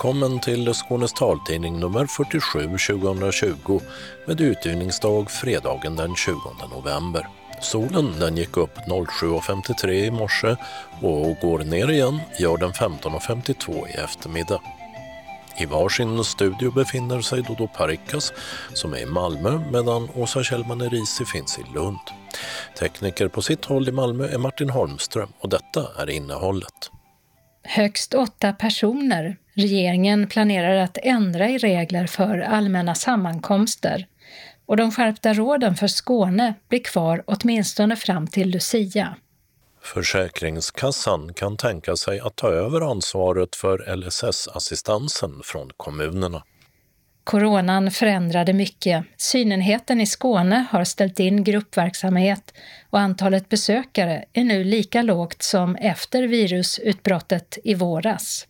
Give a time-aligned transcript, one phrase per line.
[0.00, 2.60] Välkommen till Skånes taltidning nummer 47
[3.00, 3.80] 2020
[4.26, 6.36] med utgivningsdag fredagen den 20
[6.70, 7.28] november.
[7.60, 10.56] Solen den gick upp 07.53 i morse
[11.02, 14.62] och går ner igen, gör den 15.52 i eftermiddag.
[15.58, 18.32] I varsin studio befinner sig Dodo Parikas
[18.74, 21.98] som är i Malmö medan Åsa Kjellman Erisi finns i Lund.
[22.78, 26.90] Tekniker på sitt håll i Malmö är Martin Holmström och detta är innehållet.
[27.62, 29.36] Högst åtta personer.
[29.60, 34.06] Regeringen planerar att ändra i regler för allmänna sammankomster
[34.66, 39.16] och de skärpta råden för Skåne blir kvar åtminstone fram till Lucia.
[39.82, 46.42] Försäkringskassan kan tänka sig att ta över ansvaret för LSS-assistansen från kommunerna.
[47.24, 49.04] Coronan förändrade mycket.
[49.16, 52.54] Synenheten i Skåne har ställt in gruppverksamhet
[52.90, 58.46] och antalet besökare är nu lika lågt som efter virusutbrottet i våras.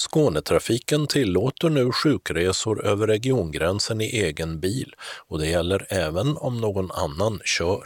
[0.00, 4.94] Skånetrafiken tillåter nu sjukresor över regiongränsen i egen bil
[5.28, 7.82] och det gäller även om någon annan kör.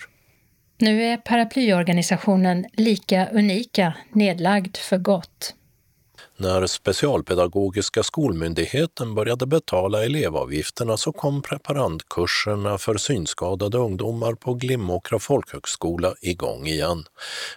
[0.78, 5.54] Nu är paraplyorganisationen Lika Unika nedlagd för gott.
[6.36, 16.14] När Specialpedagogiska skolmyndigheten började betala elevavgifterna så kom preparandkurserna för synskadade ungdomar på Glimåkra folkhögskola
[16.20, 17.04] igång igen.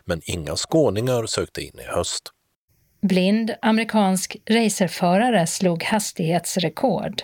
[0.06, 2.34] Men inga skåningar sökte in i höst.
[3.08, 7.22] Blind amerikansk racerförare slog hastighetsrekord.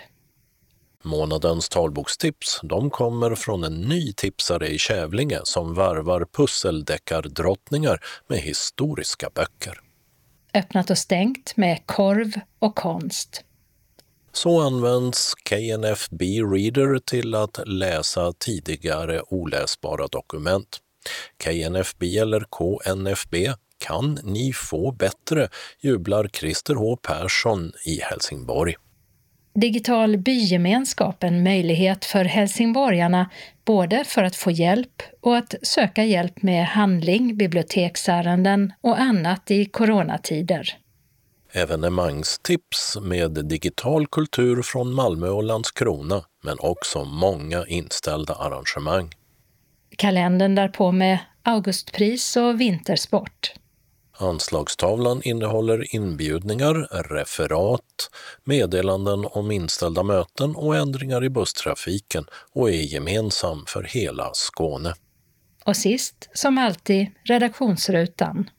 [1.04, 9.30] Månadens talbokstips de kommer från en ny tipsare i Kävlinge som varvar pusseldeckardrottningar med historiska
[9.36, 9.80] böcker.
[10.54, 13.44] Öppnat och stängt med korv och konst.
[14.34, 20.80] Så används KNFB Reader till att läsa tidigare oläsbara dokument.
[21.44, 25.48] KNFB eller KNFB kan ni få bättre,
[25.82, 28.76] jublar Christer H Persson i Helsingborg.
[29.56, 33.30] Digital bygemenskap en möjlighet för helsingborgarna
[33.66, 39.66] både för att få hjälp och att söka hjälp med handling, biblioteksärenden och annat i
[39.66, 40.78] coronatider.
[41.52, 49.10] Evenemangstips med digital kultur från Malmö och Landskrona, men också många inställda arrangemang.
[49.98, 53.54] Kalendern därpå med Augustpris och vintersport.
[54.18, 56.74] Anslagstavlan innehåller inbjudningar,
[57.10, 58.10] referat,
[58.44, 64.94] meddelanden om inställda möten och ändringar i busstrafiken och är gemensam för hela Skåne.
[65.66, 68.50] Och sist, som alltid, redaktionsrutan.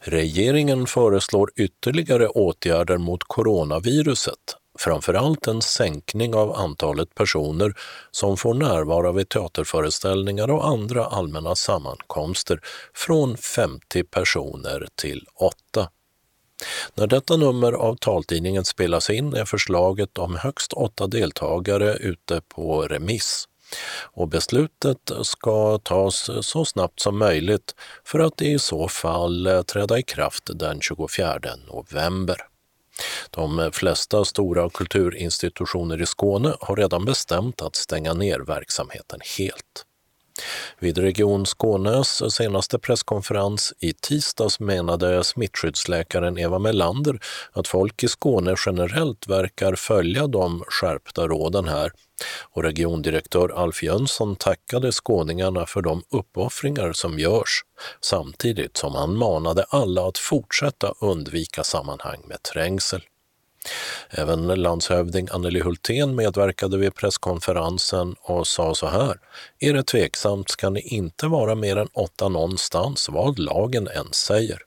[0.00, 7.74] Regeringen föreslår ytterligare åtgärder mot coronaviruset framförallt en sänkning av antalet personer
[8.10, 12.60] som får närvara vid teaterföreställningar och andra allmänna sammankomster
[12.94, 15.88] från 50 personer till 8.
[16.94, 22.82] När detta nummer av taltidningen spelas in är förslaget om högst åtta deltagare ute på
[22.82, 23.48] remiss
[24.02, 30.02] och beslutet ska tas så snabbt som möjligt för att i så fall träda i
[30.02, 31.38] kraft den 24
[31.72, 32.51] november.
[33.30, 39.86] De flesta stora kulturinstitutioner i Skåne har redan bestämt att stänga ner verksamheten helt.
[40.78, 47.18] Vid Region Skånes senaste presskonferens i tisdags menade smittskyddsläkaren Eva Melander
[47.52, 51.92] att folk i Skåne generellt verkar följa de skärpta råden här
[52.42, 57.64] och regiondirektör Alf Jönsson tackade skåningarna för de uppoffringar som görs
[58.00, 63.02] samtidigt som han manade alla att fortsätta undvika sammanhang med trängsel.
[64.10, 69.20] Även landshövding Anneli Hultén medverkade vid presskonferensen och sa så här.
[69.58, 74.58] Är det tveksamt ska ni inte vara mer än åtta någonstans, vad lagen än säger.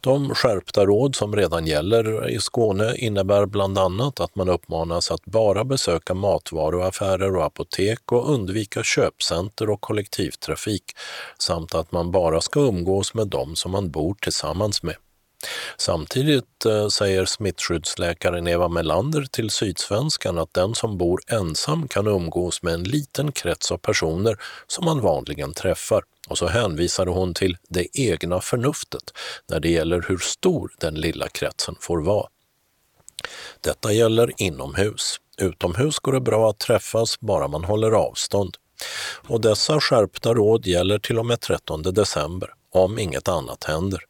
[0.00, 5.24] De skärpta råd som redan gäller i Skåne innebär bland annat att man uppmanas att
[5.24, 10.84] bara besöka matvaruaffärer och apotek och undvika köpcenter och kollektivtrafik
[11.38, 14.96] samt att man bara ska umgås med dem som man bor tillsammans med.
[15.76, 22.62] Samtidigt eh, säger smittskyddsläkaren Eva Melander till Sydsvenskan att den som bor ensam kan umgås
[22.62, 24.36] med en liten krets av personer
[24.66, 26.02] som man vanligen träffar.
[26.28, 29.12] Och så hänvisade hon till det egna förnuftet
[29.48, 32.26] när det gäller hur stor den lilla kretsen får vara.
[33.60, 35.16] Detta gäller inomhus.
[35.38, 38.56] Utomhus går det bra att träffas bara man håller avstånd.
[39.28, 44.00] Och dessa skärpta råd gäller till och med 13 december, om inget annat händer.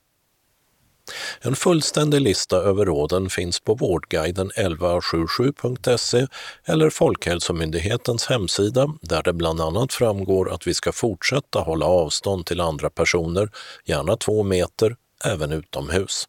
[1.40, 6.26] En fullständig lista över råden finns på Vårdguiden 1177.se
[6.64, 12.60] eller Folkhälsomyndighetens hemsida där det bland annat framgår att vi ska fortsätta hålla avstånd till
[12.60, 13.50] andra personer,
[13.84, 16.24] gärna två meter, även utomhus.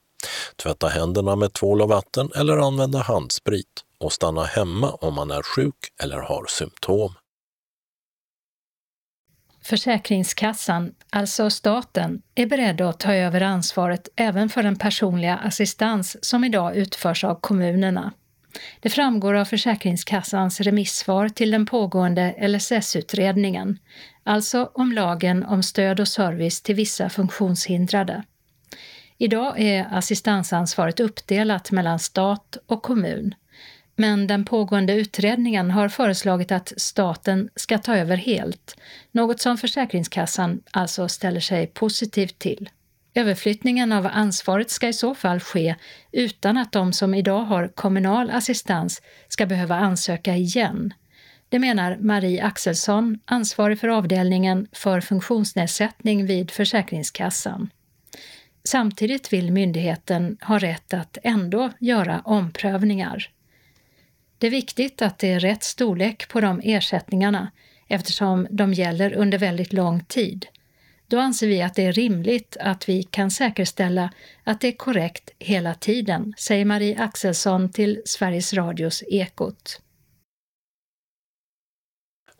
[0.63, 5.41] Tvätta händerna med tvål och vatten eller använda handsprit och stanna hemma om man är
[5.41, 7.13] sjuk eller har symptom.
[9.65, 16.43] Försäkringskassan, alltså staten, är beredd att ta över ansvaret även för den personliga assistans som
[16.43, 18.13] idag utförs av kommunerna.
[18.79, 23.77] Det framgår av Försäkringskassans remissvar till den pågående LSS-utredningen,
[24.23, 28.23] alltså om lagen om stöd och service till vissa funktionshindrade.
[29.17, 33.35] Idag är assistansansvaret uppdelat mellan stat och kommun.
[33.95, 38.75] Men den pågående utredningen har föreslagit att staten ska ta över helt,
[39.11, 42.69] något som Försäkringskassan alltså ställer sig positivt till.
[43.15, 45.75] Överflyttningen av ansvaret ska i så fall ske
[46.11, 50.93] utan att de som idag har kommunal assistans ska behöva ansöka igen.
[51.49, 57.69] Det menar Marie Axelsson, ansvarig för avdelningen för funktionsnedsättning vid Försäkringskassan.
[58.63, 63.29] Samtidigt vill myndigheten ha rätt att ändå göra omprövningar.
[64.43, 67.51] Det är viktigt att det är rätt storlek på de ersättningarna
[67.87, 70.45] eftersom de gäller under väldigt lång tid.
[71.07, 74.13] Då anser vi att det är rimligt att vi kan säkerställa
[74.43, 79.81] att det är korrekt hela tiden, säger Marie Axelsson till Sveriges Radios Ekot.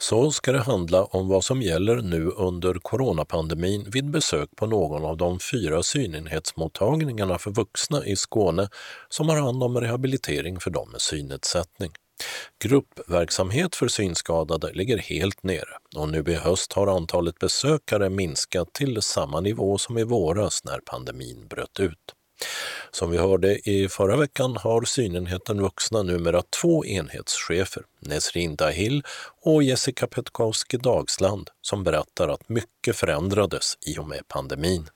[0.04, 5.06] Så ska det handla om vad som gäller nu under coronapandemin vid besök på någon
[5.06, 8.70] av de fyra synenhetsmottagningarna för vuxna i Skåne
[9.10, 11.92] som har hand om rehabilitering för dem med synnedsättning.
[12.64, 19.02] Gruppverksamhet för synskadade ligger helt nere och nu i höst har antalet besökare minskat till
[19.02, 22.14] samma nivå som i våras när pandemin bröt ut.
[22.92, 29.04] Som vi hörde i förra veckan har synenheten vuxna numera två enhetschefer, Nesrin Dahil
[29.42, 34.90] och Jessica Petkowski Dagsland, som berättar att mycket förändrades i och med pandemin.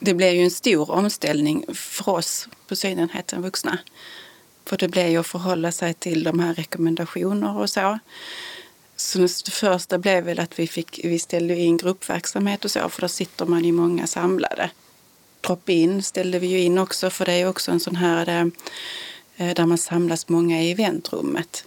[0.00, 3.78] Det blev ju en stor omställning för oss på synenheten vuxna.
[4.64, 7.98] För det blev ju att förhålla sig till de här rekommendationer och så.
[8.96, 13.00] Så det första blev väl att vi, fick, vi ställde in gruppverksamhet och så, för
[13.00, 14.70] då sitter man ju många samlade.
[15.46, 18.50] Drop-in ställde vi ju in också, för det är också en sån här där,
[19.36, 21.64] eh, där man samlas många i eventrummet.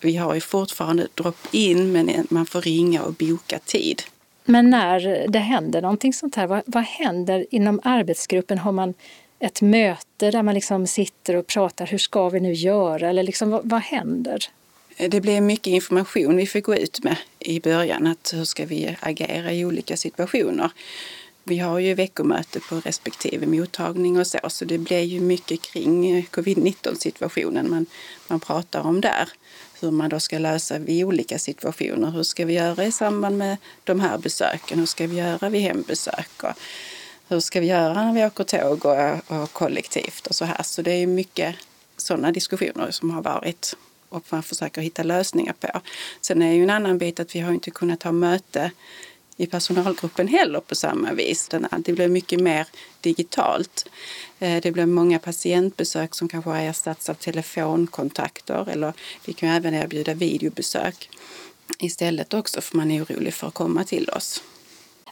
[0.00, 4.02] Vi har ju fortfarande drop-in, men man får ringa och boka tid.
[4.44, 8.58] Men när det händer någonting sånt här, vad, vad händer inom arbetsgruppen?
[8.58, 8.94] Har man
[9.38, 13.08] ett möte där man liksom sitter och pratar, hur ska vi nu göra?
[13.08, 14.44] Eller liksom, vad, vad händer?
[15.08, 18.96] Det blev mycket information vi fick gå ut med i början, att hur ska vi
[19.00, 20.70] agera i olika situationer.
[21.48, 26.22] Vi har ju veckomöte på respektive mottagning och så, så det blir ju mycket kring
[26.22, 27.86] covid-19 situationen man,
[28.28, 29.28] man pratar om där.
[29.80, 32.10] Hur man då ska lösa vid olika situationer.
[32.10, 34.78] Hur ska vi göra i samband med de här besöken?
[34.78, 36.42] Hur ska vi göra vid hembesök?
[36.42, 36.52] Och
[37.28, 40.62] hur ska vi göra när vi åker tåg och, och kollektivt och så här.
[40.62, 41.54] Så det är mycket
[41.96, 43.76] sådana diskussioner som har varit
[44.08, 45.80] och man försöker hitta lösningar på.
[46.20, 48.70] Sen är ju en annan bit att vi har inte kunnat ha möte
[49.40, 51.50] i personalgruppen heller på samma vis.
[51.78, 52.66] Det blir mycket mer
[53.00, 53.88] digitalt.
[54.38, 58.92] Eh, det blir många patientbesök som kanske har ersatts av telefonkontakter eller
[59.24, 61.10] vi kan även erbjuda videobesök
[61.78, 64.42] istället också för man är orolig för att komma till oss.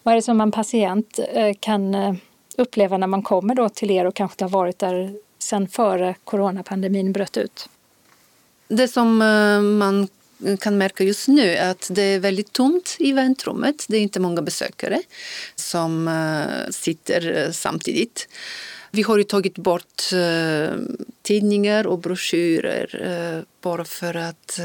[0.02, 2.14] Vad är det som en patient eh, kan eh,
[2.56, 7.12] uppleva när man kommer då till er och kanske har varit där sedan före coronapandemin
[7.12, 7.68] bröt ut?
[8.68, 9.18] Det som
[9.78, 10.08] man
[10.60, 13.84] kan märka just nu är att det är väldigt tomt i väntrummet.
[13.88, 15.02] Det är inte många besökare
[15.54, 18.28] som eh, sitter eh, samtidigt.
[18.90, 20.76] Vi har ju tagit bort eh,
[21.22, 24.60] tidningar och broschyrer bara för att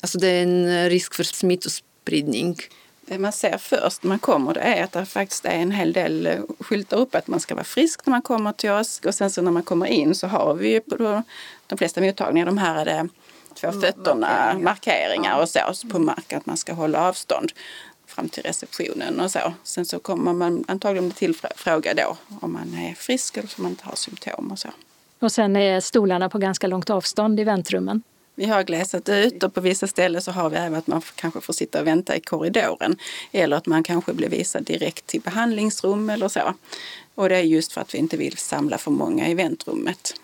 [0.00, 2.56] alltså det är en risk för smittospridning
[3.08, 5.92] det man ser först när man kommer det är att det faktiskt är en hel
[5.92, 9.00] del skyltar upp att man ska vara frisk när man kommer till oss.
[9.04, 11.22] Och sen så när man kommer in så har vi ju på
[11.66, 13.08] de flesta mottagningar de här är
[13.56, 14.28] två fötterna,
[14.60, 17.52] markeringar, markeringar och så på marken att man ska hålla avstånd
[18.06, 19.54] fram till receptionen och så.
[19.62, 23.72] Sen så kommer man antagligen till fråga då om man är frisk eller om man
[23.72, 24.68] inte har symptom och så.
[25.18, 28.02] Och sen är stolarna på ganska långt avstånd i väntrummen?
[28.34, 31.40] Vi har glesat ut och på vissa ställen så har vi även att man kanske
[31.40, 32.96] får sitta och vänta i korridoren.
[33.32, 36.54] Eller att man kanske blir visad direkt till behandlingsrum eller så.
[37.14, 40.14] Och det är just för att vi inte vill samla för många i väntrummet.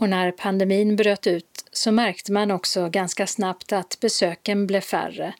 [0.00, 5.34] Och när pandemin bröt ut så märkte man också ganska snabbt att besöken blev färre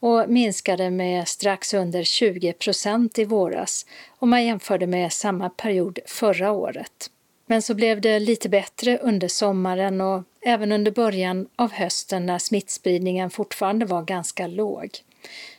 [0.00, 3.86] och minskade med strax under 20 procent i våras
[4.18, 7.10] om man jämförde med samma period förra året.
[7.46, 12.38] Men så blev det lite bättre under sommaren och även under början av hösten när
[12.38, 14.90] smittspridningen fortfarande var ganska låg.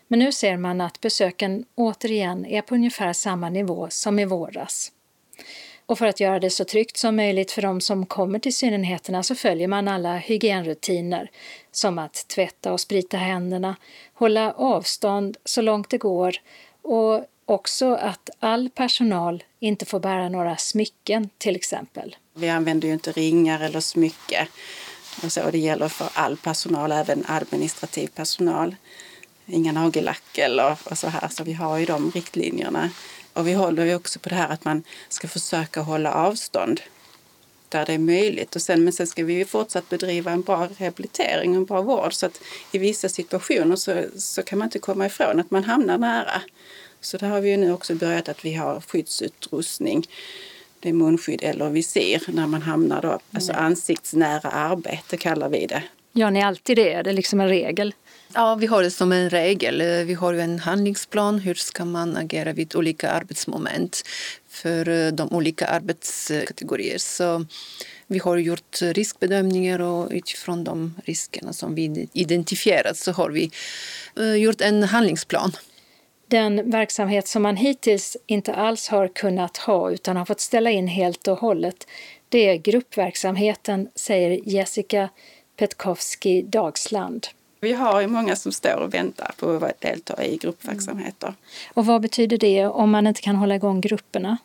[0.08, 4.92] Men nu ser man att besöken återigen är på ungefär samma nivå som i våras.
[5.86, 9.24] Och för att göra det så tryggt som möjligt för de som kommer till synenheterna
[9.24, 11.32] så följer man alla hygienrutiner
[11.72, 13.76] som att tvätta och sprita händerna,
[14.14, 16.36] hålla avstånd så långt det går
[16.82, 22.16] och också att all personal inte får bära några smycken till exempel.
[22.34, 24.48] Vi använder ju inte ringar eller smycke.
[25.24, 28.76] Och så, det gäller för all personal, även administrativ personal.
[29.46, 32.90] Inga nagellack eller och så här, så vi har ju de riktlinjerna.
[33.36, 36.82] Och vi håller ju också på det här att man ska försöka hålla avstånd
[37.70, 38.56] där det är möjligt.
[38.56, 41.82] Och sen, men sen ska vi ju fortsatt bedriva en bra rehabilitering och en bra
[41.82, 42.14] vård.
[42.14, 45.98] Så att i vissa situationer så, så kan man inte komma ifrån att man hamnar
[45.98, 46.42] nära.
[47.02, 50.08] Så där har vi ju nu också börjat att vi har skyddsutrustning.
[50.80, 55.84] Det är munskydd eller visir när man hamnar då, alltså ansiktsnära arbete kallar vi det.
[56.14, 56.94] Gör ni alltid det?
[56.94, 57.94] Är det liksom en regel?
[58.34, 60.06] Ja, vi har det som en regel.
[60.06, 61.40] Vi har ju en handlingsplan.
[61.40, 64.04] Hur ska man agera vid olika arbetsmoment
[64.50, 66.98] för eh, de olika arbetskategorier?
[66.98, 67.46] Så
[68.08, 73.52] vi har gjort riskbedömningar och utifrån de riskerna som vi identifierat så har vi
[74.18, 75.52] eh, gjort en handlingsplan.
[76.28, 80.88] Den verksamhet som man hittills inte alls har kunnat ha utan har fått ställa in
[80.88, 81.88] helt och hållet,
[82.30, 85.10] det är gruppverksamheten, säger Jessica
[85.58, 87.28] Petkowski Dagsland.
[87.60, 91.28] Vi har ju många som står och väntar på att delta i gruppverksamheter.
[91.28, 91.40] Mm.
[91.74, 94.38] Och vad betyder det om man inte kan hålla igång grupperna?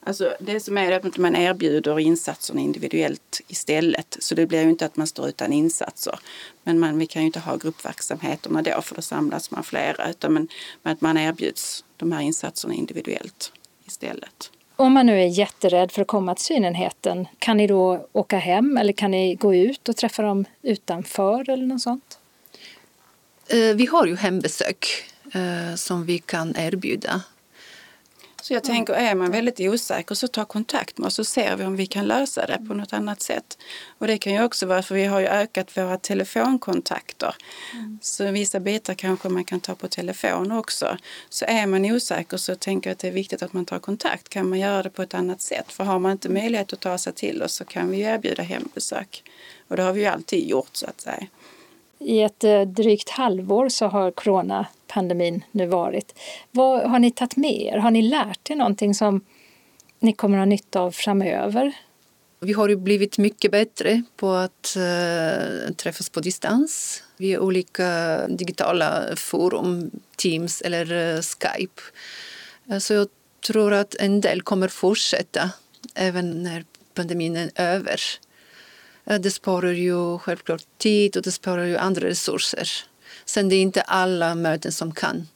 [0.00, 4.16] Alltså det som är att man erbjuder insatserna individuellt istället.
[4.20, 6.18] Så det blir ju inte att man står utan insatser.
[6.62, 10.10] Men man, vi kan ju inte ha gruppverksamheterna då för då samlas man flera.
[10.10, 10.48] Utan men,
[10.82, 13.52] att man erbjuds de här insatserna individuellt
[13.86, 14.50] istället.
[14.80, 18.76] Om man nu är jätterädd för att komma till synenheten, kan ni då åka hem
[18.76, 22.18] eller kan ni gå ut och träffa dem utanför eller något sånt?
[23.48, 24.86] Eh, vi har ju hembesök
[25.34, 27.22] eh, som vi kan erbjuda.
[28.48, 31.64] Så jag tänker, är man väldigt osäker så ta kontakt med oss så ser vi
[31.64, 33.58] om vi kan lösa det på något annat sätt.
[33.98, 37.34] Och det kan ju också vara för vi har ju ökat våra telefonkontakter.
[37.72, 37.98] Mm.
[38.02, 40.96] Så vissa bitar kanske man kan ta på telefon också.
[41.28, 44.28] Så är man osäker så tänker jag att det är viktigt att man tar kontakt.
[44.28, 45.72] Kan man göra det på ett annat sätt?
[45.72, 49.22] För har man inte möjlighet att ta sig till oss så kan vi erbjuda hembesök.
[49.68, 51.26] Och det har vi ju alltid gjort så att säga.
[51.98, 56.18] I ett eh, drygt halvår så har coronapandemin nu varit.
[56.50, 57.78] Vad har ni tagit med er?
[57.78, 59.20] Har ni lärt er någonting som
[60.00, 61.72] ni kommer att ha nytta av framöver?
[62.40, 69.16] Vi har ju blivit mycket bättre på att äh, träffas på distans via olika digitala
[69.16, 71.82] forum, Teams eller äh, Skype.
[72.80, 73.08] Så jag
[73.46, 75.50] tror att en del kommer fortsätta
[75.94, 76.64] även när
[76.94, 78.00] pandemin är över.
[79.08, 82.68] Eh, det sparar ju självklart tid och det sparar ju andra resurser.
[83.24, 85.28] Sen det är inte alla möten som kan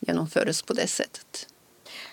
[0.00, 1.48] genomföras på det sättet.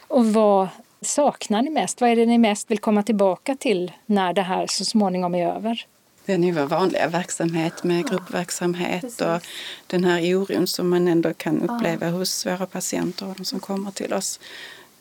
[0.08, 0.68] Och vad
[1.02, 2.02] saknar ni mest?
[2.02, 5.48] Vad är det ni mest vill komma tillbaka till när det här så småningom är
[5.48, 5.86] över?
[6.26, 9.42] Det är vår vanliga verksamhet med gruppverksamhet ja, och
[9.88, 12.12] den här oron som man ändå kan uppleva ja.
[12.12, 14.40] hos våra patienter och de som kommer till oss.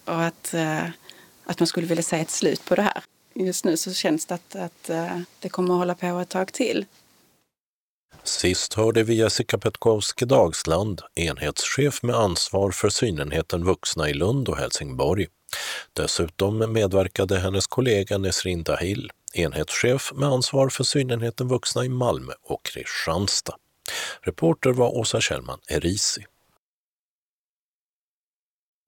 [0.04, 0.84] Och att, eh,
[1.44, 3.02] att man skulle vilja se ett slut på det här
[3.34, 6.52] just nu så känns det att, att eh, det kommer att hålla på ett tag
[6.52, 6.86] till.
[8.24, 14.56] Sist hörde vi Jessica Petkowski Dagsland, enhetschef med ansvar för synenheten vuxna i Lund och
[14.56, 15.26] Helsingborg.
[15.92, 22.64] Dessutom medverkade hennes kollega Nesrin Dahil, enhetschef med ansvar för synenheten vuxna i Malmö och
[22.64, 23.56] Kristianstad.
[24.20, 26.24] Reporter var Åsa Kjellman Erisi.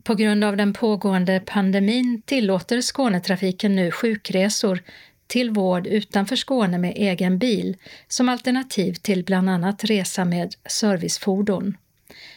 [0.05, 4.83] På grund av den pågående pandemin tillåter Skånetrafiken nu sjukresor
[5.27, 7.77] till vård utanför Skåne med egen bil
[8.09, 11.77] som alternativ till bland annat resa med servicefordon.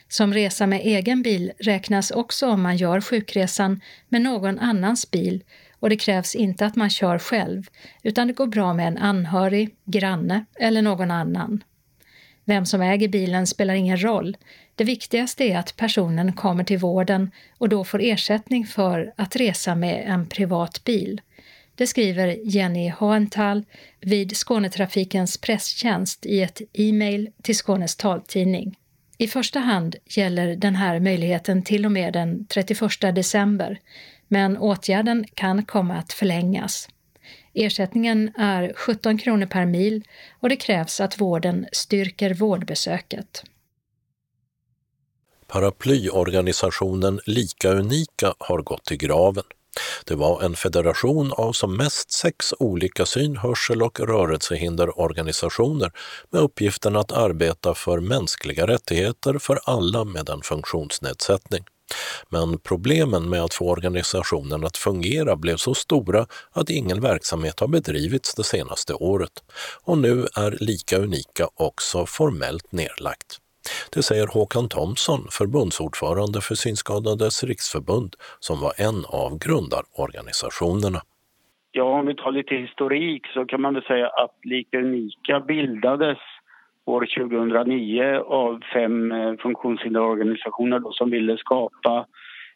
[0.07, 5.43] Som resa med egen bil räknas också om man gör sjukresan med någon annans bil
[5.79, 7.67] och det krävs inte att man kör själv
[8.03, 11.63] utan det går bra med en anhörig, granne eller någon annan.
[12.45, 14.37] Vem som äger bilen spelar ingen roll.
[14.77, 19.75] Det viktigaste är att personen kommer till vården och då får ersättning för att resa
[19.75, 21.21] med en privat bil.
[21.75, 23.65] Det skriver Jenny Hohenthal
[24.01, 28.77] vid Skånetrafikens presstjänst i ett e-mail till Skånes taltidning.
[29.17, 33.79] I första hand gäller den här möjligheten till och med den 31 december,
[34.27, 36.89] men åtgärden kan komma att förlängas.
[37.53, 40.03] Ersättningen är 17 kronor per mil
[40.39, 43.43] och det krävs att vården styrker vårdbesöket.
[45.47, 49.43] Paraplyorganisationen Lika Unika har gått i graven.
[50.05, 55.91] Det var en federation av som mest sex olika syn-, hörsel och rörelsehinderorganisationer
[56.29, 61.63] med uppgiften att arbeta för mänskliga rättigheter för alla med en funktionsnedsättning.
[62.29, 67.67] Men problemen med att få organisationen att fungera blev så stora att ingen verksamhet har
[67.67, 69.43] bedrivits det senaste året.
[69.83, 73.39] Och nu är Lika Unika också formellt nedlagt.
[73.95, 80.99] Det säger Håkan Thomsson, förbundsordförande för Synskadades riksförbund, som var en av grundarorganisationerna.
[81.71, 86.17] Ja, om vi tar lite historik så kan man väl säga att Lika Unika bildades
[86.85, 92.05] år 2009 av fem eh, funktionshinderorganisationer då, som ville skapa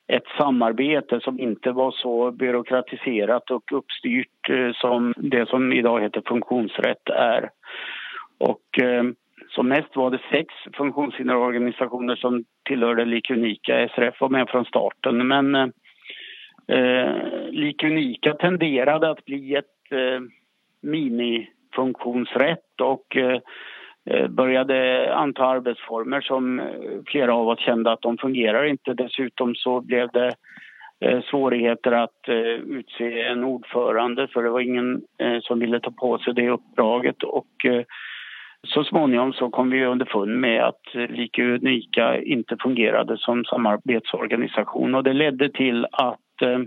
[0.07, 6.23] ett samarbete som inte var så byråkratiserat och uppstyrt eh, som det som idag heter
[6.27, 7.49] funktionsrätt är.
[8.37, 9.03] Och eh,
[9.55, 13.87] som mest var det sex funktionshinderorganisationer som tillhörde Likunika.
[13.87, 15.55] SRF var med från starten men
[16.67, 17.15] eh,
[17.49, 20.19] Likunika tenderade att bli ett eh,
[20.81, 23.39] minifunktionsrätt och eh,
[24.05, 26.65] eh började anta arbetsformer som eh,
[27.05, 28.93] flera av oss kände att de fungerar inte.
[28.93, 30.35] Dessutom så blev det
[30.99, 32.29] eh, svårigheter att
[32.67, 35.01] utse en ordförande för det var ingen
[35.41, 37.23] som ville ta på sig det uppdraget.
[37.23, 37.65] Och
[38.67, 45.03] så småningom så kom vi underfund med att Lika Unika inte fungerade som samarbetsorganisation och
[45.03, 46.59] det ledde till att eh,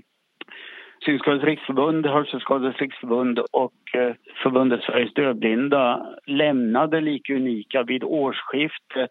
[1.05, 9.11] Synskadades riksförbund, Hörselskadades riksförbund och eh, förbundet Sveriges dövblinda lämnade Lika Unika vid årsskiftet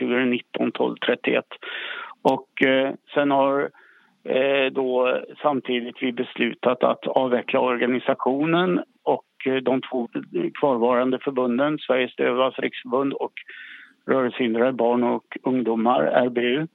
[0.00, 1.42] 2019-12-31.
[2.22, 3.70] Och eh, sen har
[4.28, 10.08] Eh, då samtidigt vi beslutat att avveckla organisationen och eh, de två
[10.60, 13.32] kvarvarande förbunden, Sveriges Dövas riksförbund och
[14.06, 16.66] Rörelsehindrade barn och ungdomar, RBU,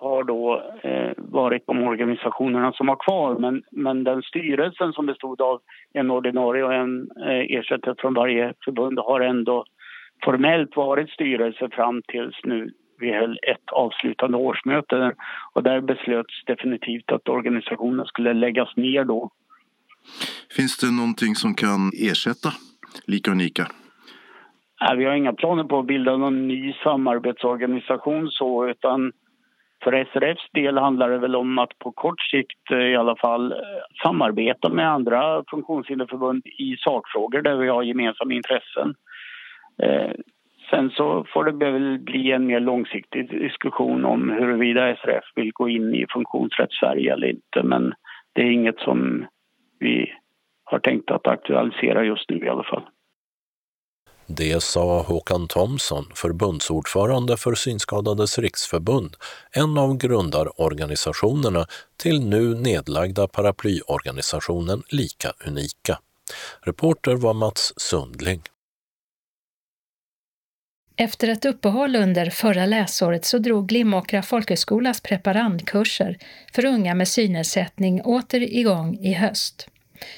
[0.00, 3.34] har då eh, varit de organisationerna som har kvar.
[3.38, 5.60] Men, men den styrelsen som bestod av
[5.92, 9.64] en ordinarie och en eh, ersättare från varje förbund har ändå
[10.24, 15.12] formellt varit styrelse fram tills nu vi höll ett avslutande årsmöte
[15.52, 19.30] och där beslöts definitivt att organisationen skulle läggas ner då.
[20.56, 22.48] Finns det någonting som kan ersätta
[23.06, 23.66] Lika Unika?
[24.80, 29.12] Nej, vi har inga planer på att bilda någon ny samarbetsorganisation så utan
[29.84, 33.52] för SRFs del handlar det väl om att på kort sikt eh, i alla fall
[33.52, 33.58] eh,
[34.02, 38.94] samarbeta med andra funktionshinderförbund i sakfrågor där vi har gemensamma intressen.
[40.70, 45.68] Sen så får det väl bli en mer långsiktig diskussion om huruvida SRF vill gå
[45.68, 47.94] in i funktionsrätt Sverige eller inte men
[48.32, 49.26] det är inget som
[49.78, 50.12] vi
[50.64, 52.82] har tänkt att aktualisera just nu i alla fall.
[54.26, 59.16] Det sa Håkan Thomsson, förbundsordförande för Synskadades riksförbund,
[59.52, 61.64] en av grundarorganisationerna
[61.96, 65.98] till nu nedlagda paraplyorganisationen Lika Unika.
[66.62, 68.40] Reporter var Mats Sundling.
[71.00, 76.18] Efter ett uppehåll under förra läsåret så drog Glimåkra folkhögskolas preparandkurser
[76.52, 79.68] för unga med synnedsättning åter igång i höst.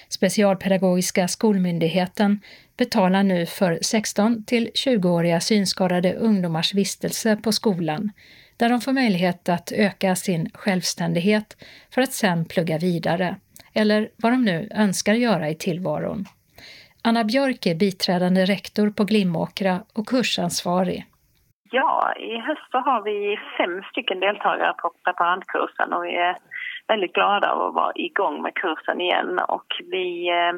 [0.08, 2.40] Specialpedagogiska skolmyndigheten
[2.76, 8.12] betalar nu för 16 till 20-åriga synskadade ungdomars vistelse på skolan,
[8.56, 11.56] där de får möjlighet att öka sin självständighet
[11.90, 13.36] för att sedan plugga vidare,
[13.72, 16.26] eller vad de nu önskar göra i tillvaron.
[17.04, 21.06] Anna Björk är biträdande rektor på Glimåkra och kursansvarig.
[21.70, 26.36] Ja, i höst så har vi fem stycken deltagare på preparandkursen och vi är
[26.88, 30.52] väldigt glada över att vara igång med kursen igen och vi eh,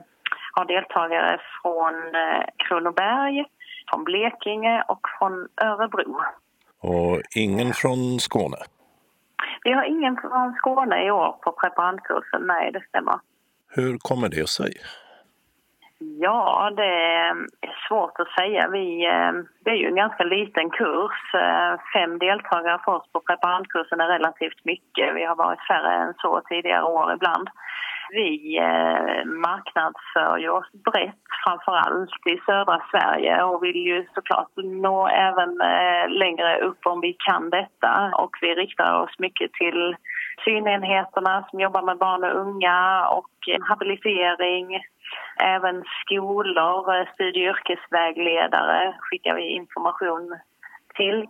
[0.52, 3.44] har deltagare från eh, Kronoberg,
[3.90, 6.20] från Blekinge och från Örebro.
[6.80, 8.56] Och ingen från Skåne?
[9.64, 13.18] Vi har ingen från Skåne i år på preparandkursen, nej det stämmer.
[13.74, 14.72] Hur kommer det sig?
[16.20, 17.46] Ja, det är
[17.88, 18.68] svårt att säga.
[18.68, 19.32] Vi, eh,
[19.64, 21.34] det är ju en ganska liten kurs.
[21.34, 25.14] Eh, fem deltagare för oss på preparandkursen är relativt mycket.
[25.14, 27.48] Vi har varit färre än så tidigare år ibland.
[28.10, 34.52] Vi eh, marknadsför ju oss brett, framför allt i södra Sverige och vill ju såklart
[34.56, 35.58] nå även
[36.08, 38.12] längre upp om vi kan detta.
[38.14, 39.96] Och vi riktar oss mycket till
[40.44, 43.32] synenheterna som jobbar med barn och unga och
[43.68, 44.82] habilitering
[45.36, 50.38] Även skolor, eh, studie och yrkesvägledare skickar vi information
[50.94, 51.28] till.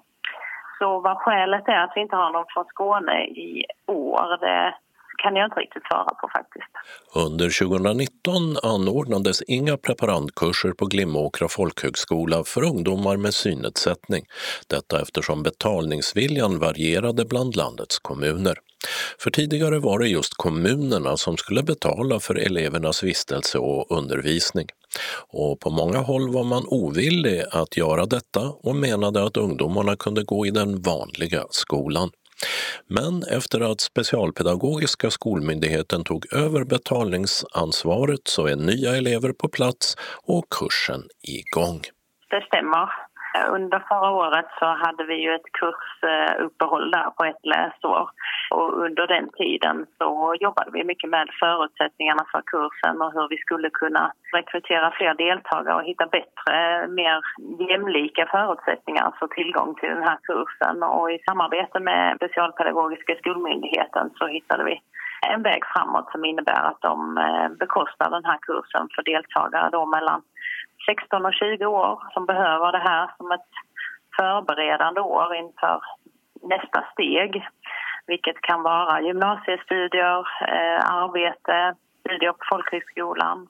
[0.79, 4.75] Så vad skälet är att vi inte har någon från Skåne i år, det
[5.23, 6.73] kan jag inte riktigt svara på faktiskt.
[7.15, 14.25] Under 2019 anordnades inga preparandkurser på Glimåkra folkhögskola för ungdomar med synnedsättning.
[14.67, 18.59] Detta eftersom betalningsviljan varierade bland landets kommuner.
[19.19, 24.67] För tidigare var det just kommunerna som skulle betala för elevernas vistelse och undervisning.
[25.29, 30.25] Och på många håll var man ovillig att göra detta och menade att ungdomarna kunde
[30.25, 32.11] gå i den vanliga skolan.
[32.87, 40.44] Men efter att Specialpedagogiska skolmyndigheten tog över betalningsansvaret så är nya elever på plats och
[40.50, 41.81] kursen igång.
[42.31, 42.88] Det stämmer.
[43.35, 48.11] Eh, under förra året så hade vi ju ett kursuppehåll där på ett läsår.
[48.51, 53.37] Och under den tiden så jobbade vi mycket med förutsättningarna för kursen och hur vi
[53.37, 57.21] skulle kunna rekrytera fler deltagare och hitta bättre, mer
[57.68, 60.83] jämlika förutsättningar för tillgång till den här kursen.
[60.83, 64.81] Och i samarbete med Specialpedagogiska skolmyndigheten så hittade vi
[65.31, 69.87] en väg framåt som innebär att de eh, bekostar den här kursen för deltagare då
[69.87, 70.23] mellan
[70.87, 73.51] 16 och 20 år som behöver det här som ett
[74.16, 75.83] förberedande år inför
[76.42, 77.49] nästa steg.
[78.07, 80.18] Vilket kan vara gymnasiestudier,
[80.49, 83.49] eh, arbete, studier på folkhögskolan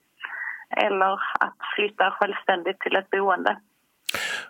[0.77, 3.57] eller att flytta självständigt till ett boende.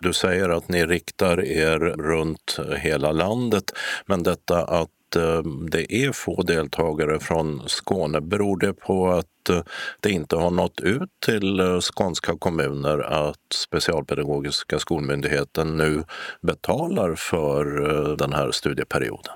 [0.01, 3.63] Du säger att ni riktar er runt hela landet,
[4.05, 8.21] men detta att eh, det är få deltagare från Skåne.
[8.21, 9.61] Beror det på att eh,
[9.99, 16.03] det inte har nått ut till eh, skånska kommuner att Specialpedagogiska skolmyndigheten nu
[16.41, 17.65] betalar för
[18.17, 19.33] den här studieperioden?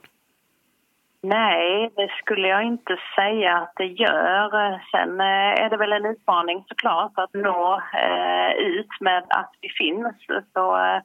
[1.23, 4.81] Nej, det skulle jag inte säga att det gör.
[4.91, 9.69] Sen eh, är det väl en utmaning såklart att nå eh, ut med att vi
[9.69, 10.15] finns.
[10.53, 10.99] Så, eh,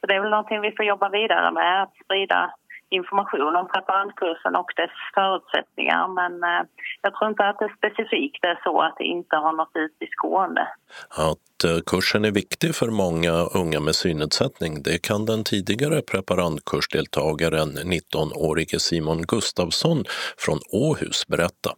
[0.00, 2.54] så det är väl någonting vi får jobba vidare med, att sprida
[3.00, 6.62] information om preparandkursen och dess förutsättningar men eh,
[7.02, 10.06] jag tror inte att det specifikt är så att det inte har nått ut i
[10.06, 10.68] Skåne.
[11.08, 17.70] Att eh, kursen är viktig för många unga med synnedsättning det kan den tidigare preparandkursdeltagaren
[17.78, 20.04] 19-årige Simon Gustafsson
[20.38, 21.70] från Åhus berätta.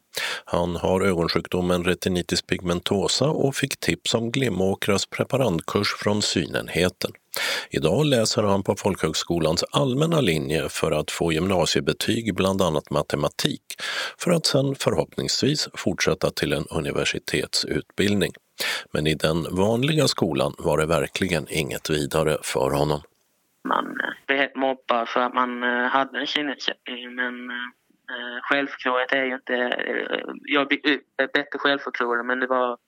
[0.44, 7.10] Han har ögonsjukdomen retinitis pigmentosa och fick tips om Glimåkras preparandkurs från synenheten.
[7.70, 13.62] Idag läser han på folkhögskolans allmänna linje för att få gymnasiebetyg i bland annat matematik,
[14.18, 18.32] för att sen förhoppningsvis fortsätta till en universitetsutbildning.
[18.92, 23.00] Men i den vanliga skolan var det verkligen inget vidare för honom.
[23.68, 29.24] Man eh, blev mobbad för att man eh, hade en synnedsättning men eh, självförtroendet är
[29.24, 29.54] ju inte...
[30.44, 30.82] Jag fick
[31.16, 32.78] bättre självförtroende men det var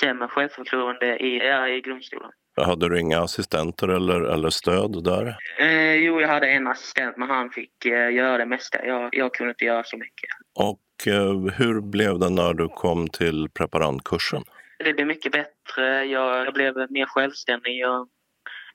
[0.00, 1.30] sämre självförtroende i,
[1.76, 2.32] i grundskolan.
[2.56, 5.36] Hade du inga assistenter eller, eller stöd där?
[5.60, 8.86] Eh, jo, jag hade en assistent men han fick eh, göra det mesta.
[8.86, 10.30] Jag, jag kunde inte göra så mycket.
[10.54, 14.42] Och eh, hur blev det när du kom till preparandkursen?
[14.78, 16.04] Det blev mycket bättre.
[16.04, 17.78] Jag, jag blev mer självständig.
[17.78, 18.08] Jag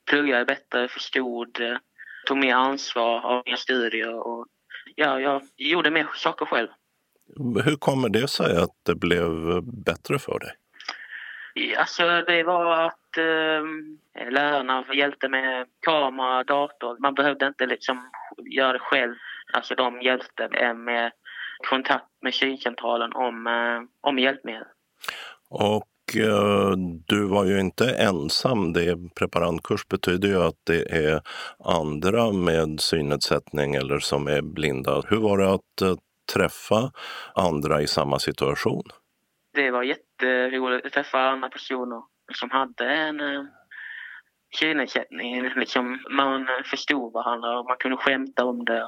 [0.09, 1.77] pluggade bättre, förstod, eh,
[2.27, 4.45] tog mer ansvar av mina studier och
[4.95, 6.67] ja, jag gjorde mer saker själv.
[7.65, 9.29] Hur kommer det sig att det blev
[9.63, 10.51] bättre för dig?
[11.77, 16.97] Alltså det var att eh, lärarna hjälpte med kamera, dator.
[16.99, 18.11] Man behövde inte liksom
[18.51, 19.15] göra det själv.
[19.53, 21.11] Alltså de hjälpte med
[21.69, 24.67] kontakt med syncentralen om, eh, om hjälpmedel.
[25.49, 26.71] Och eh,
[27.05, 28.73] du var ju inte ensam.
[28.73, 31.21] Det preparandkurs betyder ju att det är
[31.63, 35.01] andra med synnedsättning eller som är blinda.
[35.09, 35.95] Hur var det att eh,
[36.33, 36.91] träffa
[37.35, 38.83] andra i samma situation?
[39.57, 42.01] Det var jätteroligt att träffa andra personer
[42.33, 43.43] som hade en eh,
[44.55, 45.49] synnedsättning.
[45.55, 48.87] Liksom, man förstod varandra och man kunde skämta om det.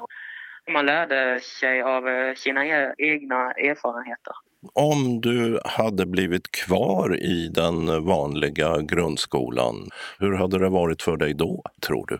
[0.73, 4.33] Man lärde sig av eh, sina e-, egna erfarenheter.
[4.73, 9.75] Om du hade blivit kvar i den vanliga grundskolan,
[10.19, 12.19] hur hade det varit för dig då, tror du?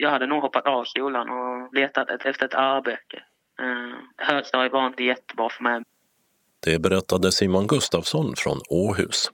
[0.00, 3.22] Jag hade nog hoppat av skolan och letat efter ett arbete.
[3.62, 5.82] Uh, högstadiet var inte jättebra för mig.
[6.64, 9.30] Det berättade Simon Gustafsson från Åhus.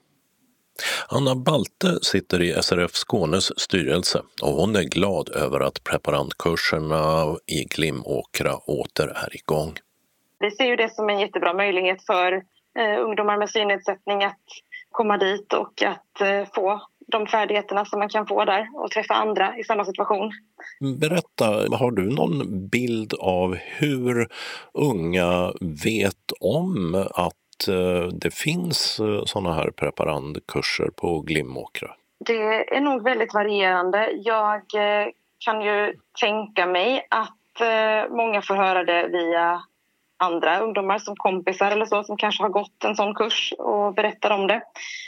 [1.07, 7.63] Anna Balte sitter i SRF Skånes styrelse och hon är glad över att preparandkurserna i
[7.63, 9.73] Glimåkra åter är igång.
[10.39, 12.33] Vi ser ju det som en jättebra möjlighet för
[12.79, 14.45] eh, ungdomar med synnedsättning att
[14.91, 19.13] komma dit och att eh, få de färdigheterna som man kan få där och träffa
[19.13, 20.31] andra i samma situation.
[20.99, 21.45] Berätta,
[21.77, 24.27] har du någon bild av hur
[24.73, 31.91] unga vet om att eh, det finns eh, sådana här preparandkurser på Glimåkra?
[32.25, 34.09] Det är nog väldigt varierande.
[34.11, 35.07] Jag eh,
[35.45, 37.35] kan ju tänka mig att
[38.09, 39.61] många får höra det via
[40.19, 44.29] andra ungdomar som kompisar eller så som kanske har gått en sån kurs och berättar
[44.29, 44.61] om det.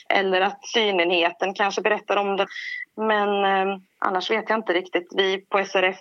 [0.10, 2.48] Eller att synenheten kanske berättar om det.
[2.96, 5.08] Men eh, annars vet jag inte riktigt.
[5.16, 6.00] Vi på SRF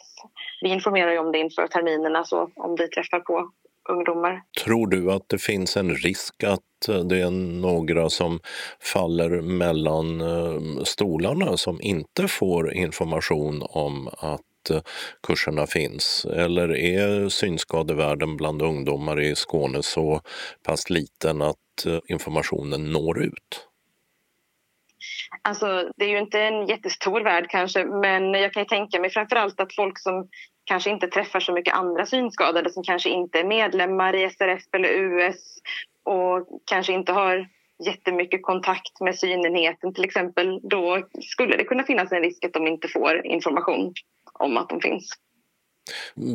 [0.61, 3.51] vi informerar ju om det inför terminerna så om vi träffar på
[3.89, 4.43] ungdomar.
[4.65, 8.41] Tror du att det finns en risk att eh, det är några som
[8.81, 14.41] faller mellan eh, stolarna som inte får information om att
[15.27, 16.25] kurserna finns?
[16.25, 20.21] Eller är synskadevärlden bland ungdomar i Skåne så
[20.63, 23.67] pass liten att eh, informationen når ut?
[25.43, 29.61] Alltså, det är ju inte en jättestor värld kanske, men jag kan tänka mig framförallt
[29.61, 30.29] att folk som
[30.65, 34.89] kanske inte träffar så mycket andra synskadade som kanske inte är medlemmar i SRF eller
[34.89, 35.59] US
[36.05, 37.49] och kanske inte har
[37.85, 42.67] jättemycket kontakt med synenheten till exempel, då skulle det kunna finnas en risk att de
[42.67, 43.95] inte får information
[44.41, 45.11] om att de finns.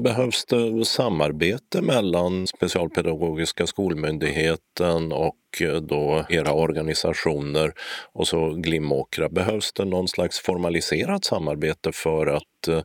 [0.04, 5.36] Behövs det samarbete mellan Specialpedagogiska skolmyndigheten och
[5.82, 7.74] då era organisationer
[8.14, 9.30] och så Glimåkra?
[9.30, 12.82] Behövs det någon slags formaliserat samarbete för att eh,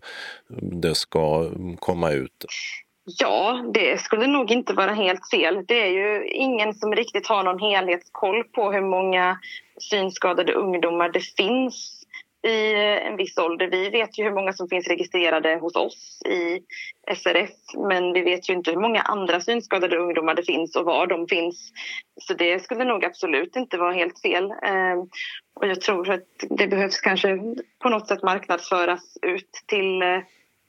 [0.62, 2.44] det ska komma ut?
[3.18, 5.64] Ja, det skulle nog inte vara helt fel.
[5.68, 9.38] Det är ju ingen som riktigt har någon helhetskoll på hur många
[9.78, 11.99] synskadade ungdomar det finns
[12.42, 12.74] i
[13.06, 13.68] en viss ålder.
[13.70, 16.60] Vi vet ju hur många som finns registrerade hos oss i
[17.14, 17.50] SRF
[17.88, 21.26] men vi vet ju inte hur många andra synskadade ungdomar det finns och var de
[21.28, 21.72] finns.
[22.20, 24.44] Så det skulle nog absolut inte vara helt fel.
[24.44, 24.96] Eh,
[25.54, 27.38] och jag tror att det behövs kanske
[27.82, 30.20] på något sätt marknadsföras ut till eh,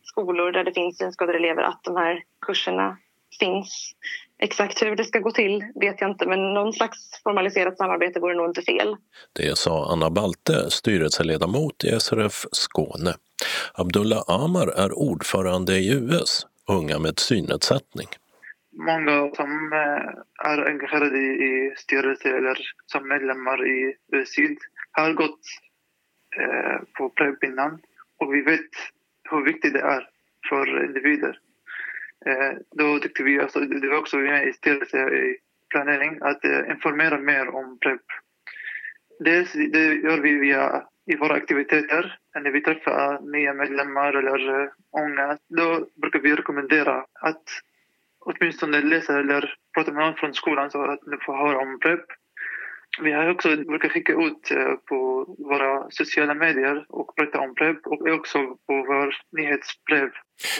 [0.04, 2.98] skolor där det finns synskadade elever att de här kurserna
[3.40, 3.96] finns.
[4.44, 8.36] Exakt hur det ska gå till vet jag inte, men någon slags formaliserat samarbete vore
[8.36, 8.96] nog inte fel.
[9.34, 13.14] Det sa Anna Balte, styrelseledamot i SRF Skåne.
[13.74, 18.08] Abdullah Amar är ordförande i US, Unga med synnedsättning.
[18.88, 24.58] Många som eh, är engagerade i styrelse eller som medlemmar i Syd
[24.92, 25.42] har gått
[26.40, 27.80] eh, på PREP innan
[28.20, 28.72] och vi vet
[29.30, 30.08] hur viktigt det är
[30.50, 31.40] för individer
[32.26, 35.38] Eh, då tyckte vi, alltså, det var också med i styrelse i
[35.70, 38.02] planering, att eh, informera mer om PREP.
[39.20, 42.18] Dels det gör vi via i våra aktiviteter.
[42.36, 47.44] När vi träffar nya medlemmar eller uh, unga, då brukar vi rekommendera att
[48.20, 52.06] åtminstone läsa eller prata med någon från skolan så att ni får höra om PREP.
[53.02, 57.88] Vi har också brukat skicka ut uh, på våra sociala medier och berätta om PREP
[57.88, 60.10] och också på vår nyhetsbrev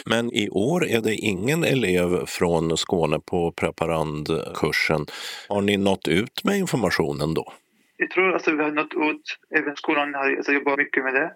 [0.06, 5.06] men i år är det ingen elev från Skåne på preparandkursen.
[5.48, 7.52] Har ni nått ut med informationen då?
[7.96, 9.38] Jag tror att alltså, vi har nått ut.
[9.58, 11.32] Även skolan har alltså, jobbat mycket med det.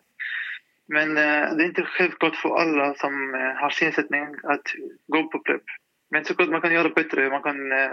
[0.89, 4.67] Men eh, det är inte självklart för alla som eh, har synnedsättning att
[5.07, 5.63] gå på PREP.
[6.11, 7.31] Men såklart man kan göra bättre.
[7.31, 7.93] Man kan eh,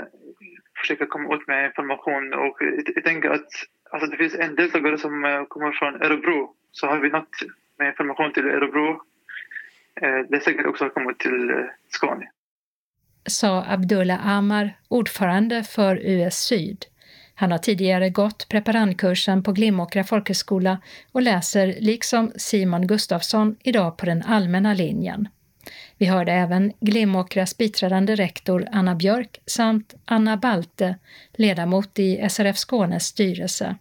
[0.84, 2.34] försöka komma ut med information.
[2.34, 2.58] Och
[2.96, 3.52] jag tänker att
[3.92, 6.56] alltså, det finns en deltagare som eh, kommer från Örebro.
[6.72, 7.36] Så har vi nått
[7.80, 8.90] med information till Örebro
[10.02, 11.56] eh, Det är säkert också kommit till eh,
[11.90, 12.26] Skåne.
[13.26, 16.86] Sa Abdullah Amar, ordförande för US Syd.
[17.36, 24.06] Han har tidigare gått preparandkursen på Glimåkra folkhögskola och läser liksom Simon Gustafsson idag på
[24.06, 25.28] den allmänna linjen.
[26.04, 30.96] Vi hörde även Glimåkras biträdande rektor Anna Björk samt Anna Balte,
[31.34, 33.76] ledamot i SRF Skånes styrelse.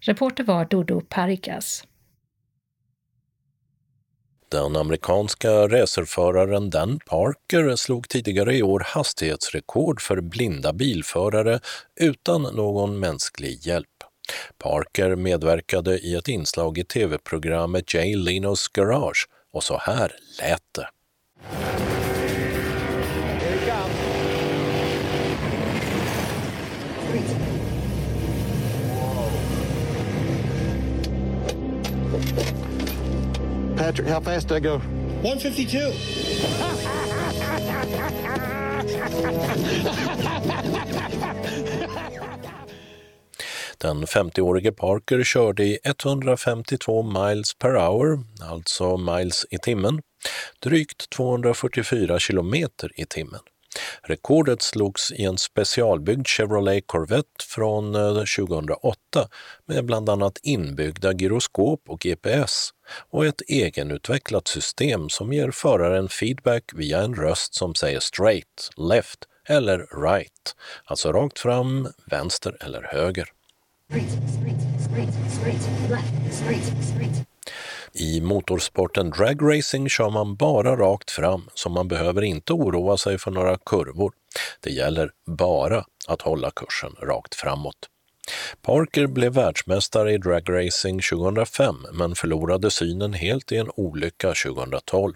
[0.00, 1.84] Reporter var Dodo Parikas.
[4.48, 11.60] Den amerikanska racerföraren Dan Parker slog tidigare i år hastighetsrekord för blinda bilförare
[12.00, 14.04] utan någon mänsklig hjälp.
[14.58, 20.88] Parker medverkade i ett inslag i tv-programmet Jay Lenos Garage och så här lät det.
[33.76, 34.80] Patrick, how fast did I go?
[35.22, 35.78] 152.
[43.78, 50.00] Den 50-årige Parker körde i 152 miles per hour, alltså miles i timmen,
[50.58, 53.40] drygt 244 kilometer i timmen.
[54.02, 59.28] Rekordet slogs i en specialbyggd Chevrolet Corvette från eh, 2008
[59.66, 62.70] med bland annat inbyggda gyroskop och GPS
[63.10, 69.18] och ett egenutvecklat system som ger föraren feedback via en röst som säger straight, left
[69.48, 73.28] eller right, alltså rakt fram, vänster eller höger.
[77.98, 83.30] I motorsporten dragracing kör man bara rakt fram, så man behöver inte oroa sig för
[83.30, 84.12] några kurvor.
[84.60, 87.88] Det gäller bara att hålla kursen rakt framåt.
[88.62, 95.14] Parker blev världsmästare i dragracing 2005 men förlorade synen helt i en olycka 2012.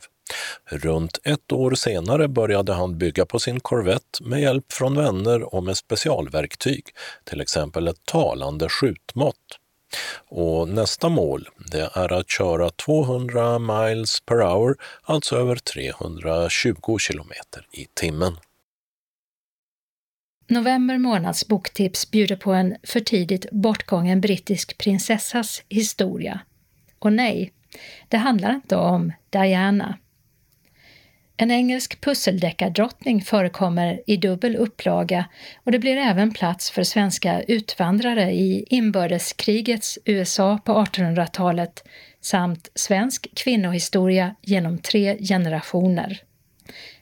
[0.71, 5.65] Runt ett år senare började han bygga på sin Corvette med hjälp från vänner och
[5.65, 6.85] med specialverktyg,
[7.25, 9.58] till exempel ett talande skjutmått.
[10.29, 17.67] Och nästa mål det är att köra 200 miles per hour, alltså över 320 kilometer
[17.73, 18.37] i timmen.
[20.51, 26.41] November månads boktips bjuder på en för tidigt bortgången brittisk prinsessas historia.
[26.99, 27.53] Och nej,
[28.09, 29.99] det handlar inte om Diana.
[31.41, 35.25] En engelsk pusseldeckardrottning förekommer i dubbel upplaga
[35.65, 41.85] och det blir även plats för svenska utvandrare i inbördeskrigets USA på 1800-talet
[42.21, 46.23] samt svensk kvinnohistoria genom tre generationer.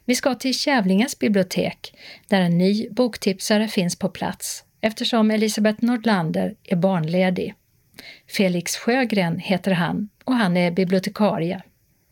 [0.05, 1.93] Vi ska till Kävlingens bibliotek
[2.27, 7.53] där en ny boktipsare finns på plats eftersom Elisabeth Nordlander är barnledig.
[8.27, 11.61] Felix Sjögren heter han och han är bibliotekarie.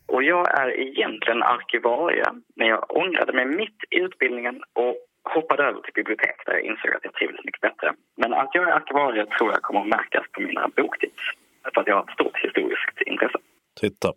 [0.07, 4.95] Och jag är egentligen arkivarie, men jag ångrade mig mitt i utbildningen och
[5.33, 7.93] hoppade över till bibliotek där jag insåg att jag trivdes mycket bättre.
[8.17, 11.23] Men att jag är arkivarie tror jag kommer att märkas på mina boktips,
[11.73, 13.37] för att jag har ett stort historiskt intresse.
[13.81, 14.13] Titta.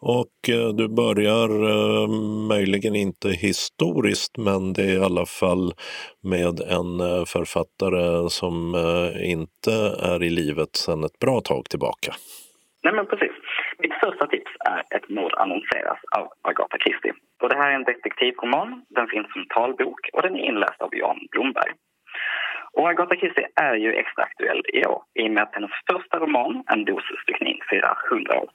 [0.00, 2.08] Och eh, du börjar eh,
[2.48, 5.72] möjligen inte historiskt, men det är i alla fall
[6.22, 8.74] med en eh, författare som
[9.22, 9.72] inte
[10.12, 12.12] är i livet sedan ett bra tag tillbaka.
[12.82, 13.32] Nej, men precis.
[13.82, 17.14] Mitt första tips är Ett mord annonseras av Agatha Christie.
[17.42, 20.94] Och det här är en detektivroman, den finns som talbok och den är inläst av
[20.94, 21.72] Jan Blomberg.
[22.72, 26.18] Och Agatha Christie är ju extra aktuell i år i och med att hennes första
[26.18, 28.50] roman, En dos styckning, firar 100 år.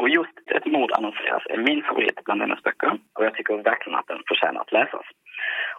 [0.00, 3.98] Och just Ett mord annonseras är min favorit bland hennes böcker och jag tycker verkligen
[3.98, 5.06] att den förtjänar att läsas.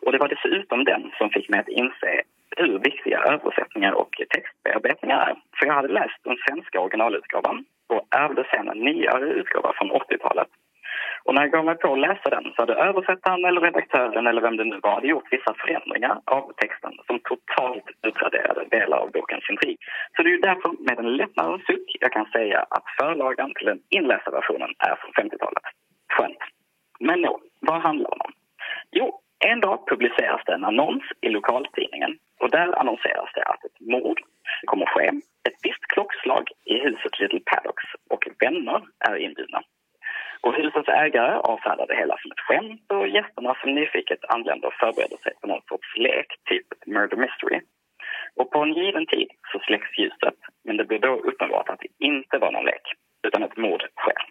[0.02, 2.22] Och det var dessutom den som fick mig att inse
[2.58, 5.36] hur viktiga översättningar och textbearbetningar är.
[5.58, 10.48] För jag hade läst den svenska originalutgåvan och ärvde sen en nyare utgåva från 80-talet.
[11.26, 14.42] Och när jag gav mig på att läsa den så hade översättaren eller redaktören eller
[14.42, 19.12] vem det nu var hade gjort vissa förändringar av texten som totalt utraderade delar av
[19.12, 19.78] bokens intrig.
[20.16, 23.66] Så det är ju därför med en lättnadens suck jag kan säga att förlagan till
[23.66, 25.64] den inlästa versionen är från 50-talet.
[26.14, 26.44] Skönt.
[27.00, 28.32] Men nå, vad handlar den om?
[28.92, 33.80] Jo, en dag publiceras det en annons i lokaltidningen och där annonseras det att ett
[33.80, 34.20] mord
[34.66, 35.08] kommer att ske.
[35.48, 39.62] Ett visst klockslag i huset Little Paddocks och vänner är inbjudna.
[40.42, 45.18] Och husets ägare avfärdar det hela som ett skämt och gästerna som nyfiket anländer förbereder
[45.18, 47.60] sig på någon sorts lek, typ murder mystery.
[48.36, 52.06] Och på en given tid så släcks ljuset, men det blir då uppenbart att det
[52.06, 52.86] inte var någon lek,
[53.28, 54.24] utan ett mord sker.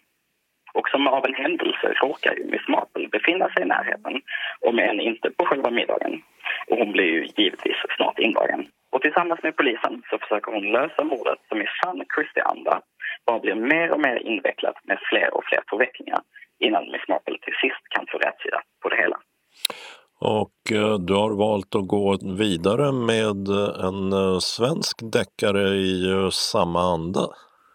[0.73, 4.21] Och som av en händelse råkar ju Miss Marple befinna sig i närheten,
[4.59, 6.23] om än inte på själva middagen.
[6.67, 8.61] Och hon blir ju givetvis snart indragen.
[8.91, 12.75] Och tillsammans med polisen så försöker hon lösa mordet som i sann Christie-anda
[13.27, 16.21] bara blir mer och mer invecklat med fler och fler förvecklingar
[16.59, 19.17] innan Miss Marple till sist kan få rätsida på det hela.
[20.19, 23.41] Och eh, du har valt att gå vidare med
[23.87, 27.25] en eh, svensk deckare i eh, samma anda.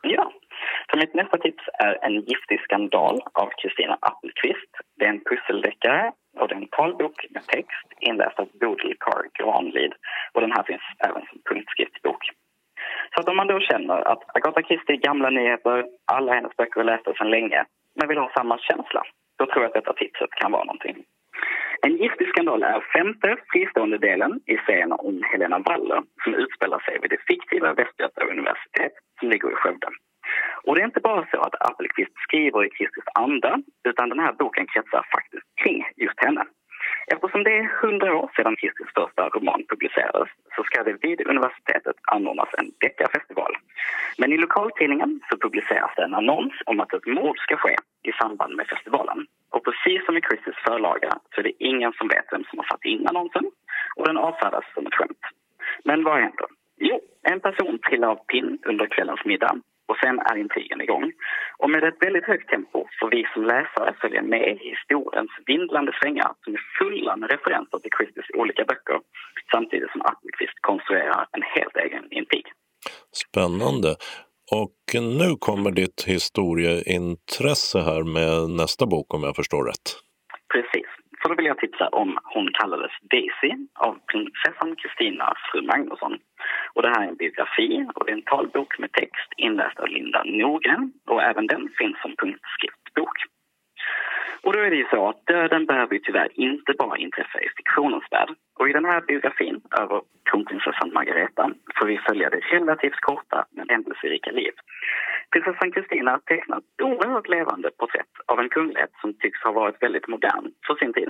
[0.02, 0.33] Ja,
[0.90, 4.72] så mitt nästa tips är En giftig skandal av Kristina Appelqvist.
[4.96, 8.96] Det är en pusseldeckare och det är en talbok med text inläst av Bodil
[9.38, 9.92] Granlid.
[10.33, 12.22] Och den här finns även som punktskriftsbok.
[13.14, 16.81] Så att om man då känner att Agatha Christie är gamla nyheter, alla hennes böcker
[16.81, 17.64] är lästa sedan länge,
[17.96, 19.02] men vill ha samma känsla,
[19.38, 21.04] då tror jag att detta tipset kan vara någonting.
[21.87, 26.98] En giftig skandal är femte fristående delen i serien om Helena Waller som utspelar sig
[27.02, 29.88] vid det fiktiva Västgöta universitet som ligger i Skövde.
[30.64, 34.33] Och det är inte bara så att Appelqvist skriver i Kristus anda utan den här
[34.33, 36.44] boken kretsar faktiskt kring just henne.
[37.14, 41.97] Eftersom det är hundra år sedan Kristus första roman publicerades så ska det vid universitetet
[42.03, 43.53] anordnas en deckarfestival.
[44.18, 48.12] Men i lokaltidningen så publiceras det en annons om att ett mord ska ske i
[48.12, 49.27] samband med festivalen.
[49.51, 52.66] Och precis som i Kristus förlaga så är det ingen som vet vem som har
[52.66, 53.44] satt in annonsen
[53.97, 55.23] och den avfärdas som ett skämt.
[55.85, 56.47] Men vad händer?
[56.77, 59.55] Jo, en person trillar av pinn under kvällens middag
[59.88, 61.12] och sen är intrigen igång.
[61.59, 65.93] Och med ett väldigt högt tempo får vi som läsare följa med i historiens vindlande
[66.01, 69.01] svängar som är fulla med referenser till Christies olika böcker
[69.53, 72.47] samtidigt som Appelqvist konstruerar en helt egen intrig.
[73.24, 73.91] Spännande.
[74.62, 74.78] Och
[75.18, 79.89] nu kommer ditt historieintresse här med nästa bok om jag förstår rätt.
[80.53, 80.88] Precis.
[81.29, 86.18] Då vill jag tipsa om Hon kallades Daisy av prinsessan Kristina fru Magnusson.
[86.74, 89.89] Och det här är en biografi och det är en talbok med text inläst av
[89.89, 93.16] Linda Norgren och även den finns som punktskriftbok.
[94.43, 97.49] Och då är det ju så att döden behöver ju tyvärr inte bara inträffa i
[97.57, 98.30] fiktionens värld.
[98.59, 103.68] Och i den här biografin över kronprinsessan Margareta får vi följa det relativt korta men
[103.68, 104.53] händelserika liv.
[105.30, 110.09] Prinsessan Kristina tecknar ett oerhört levande porträtt av en kunglighet som tycks ha varit väldigt
[110.09, 111.09] modern för sin tid.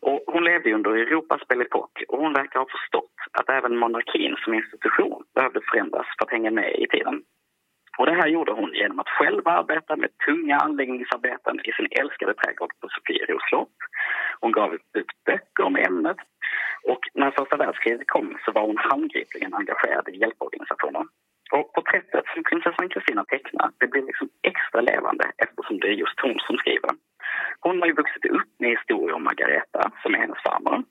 [0.00, 1.64] Och hon levde under Europas Belle
[2.08, 6.50] och hon verkar ha förstått att även monarkin som institution behövde förändras för att hänga
[6.50, 7.22] med i tiden.
[7.98, 12.34] Och det här gjorde hon genom att själv arbeta med tunga anläggningsarbeten i sin älskade
[12.34, 13.78] trädgård på Sofieros slott.
[14.40, 16.16] Hon gav ut böcker om ämnet
[16.84, 21.04] och när första världskriget kom så var hon handgripligen engagerad i hjälporganisationer.
[21.52, 26.20] Och porträttet som prinsessan Kristina tecknar det blir liksom extra levande eftersom det är just
[26.22, 26.90] hon som skriver.
[27.60, 30.82] Hon har ju vuxit upp med historier om Margareta, som är hennes farmor.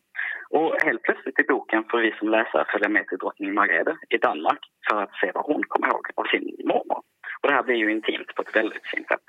[0.50, 4.18] Och helt plötsligt i boken får vi som läsare följa med till drottning Margrethe i
[4.18, 7.02] Danmark för att se vad hon kommer ihåg av sin mormor.
[7.42, 9.26] Och det här blir ju intimt på ett väldigt fint sätt.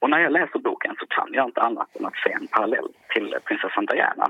[0.00, 2.88] Och när jag läser boken så kan jag inte annat än att se en parallell
[3.14, 4.26] till prinsessan Diana.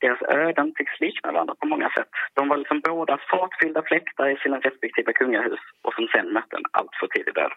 [0.00, 2.08] Deras öden tycks likna varandra på många sätt.
[2.34, 6.70] De var liksom båda fartfyllda fläktar i sina respektive kungahus och som sen mötte en
[6.70, 7.52] alltför tidig död.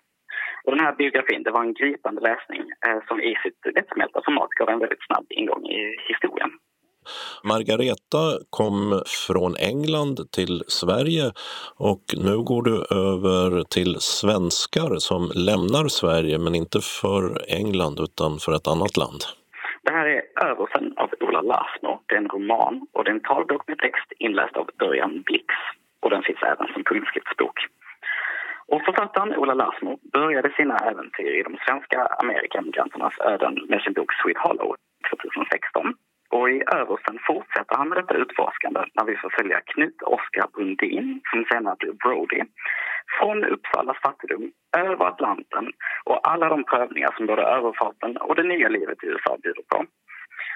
[0.63, 4.49] Och den här biografin det var en gripande läsning eh, som i sitt lättsmälta format
[4.49, 6.51] gav en väldigt snabb ingång i historien.
[7.43, 11.31] Margareta kom från England till Sverige
[11.77, 12.75] och nu går du
[13.09, 19.21] över till svenskar som lämnar Sverige men inte för England utan för ett annat land.
[19.85, 22.01] Det här är Översen av Ola Larsmo.
[22.07, 25.45] Det är en roman och det är en talbok med text inläst av Örjan Blix.
[26.01, 27.57] Och den finns även som punktskriftsbok.
[28.73, 34.11] Och författaren Ola Larsmo började sina äventyr i de svenska Amerikamigranternas öden med sin bok
[34.13, 34.75] Sweet Hollow
[35.09, 35.93] 2016.
[36.35, 41.21] Och i översten fortsätter han med detta utforskande när vi får följa Knut Oskar Brundin,
[41.31, 42.41] som senare blir Brody,
[43.17, 45.65] från Uppsalas fattigdom, över Atlanten
[46.03, 49.85] och alla de prövningar som både överfarten och det nya livet i USA bjuder på.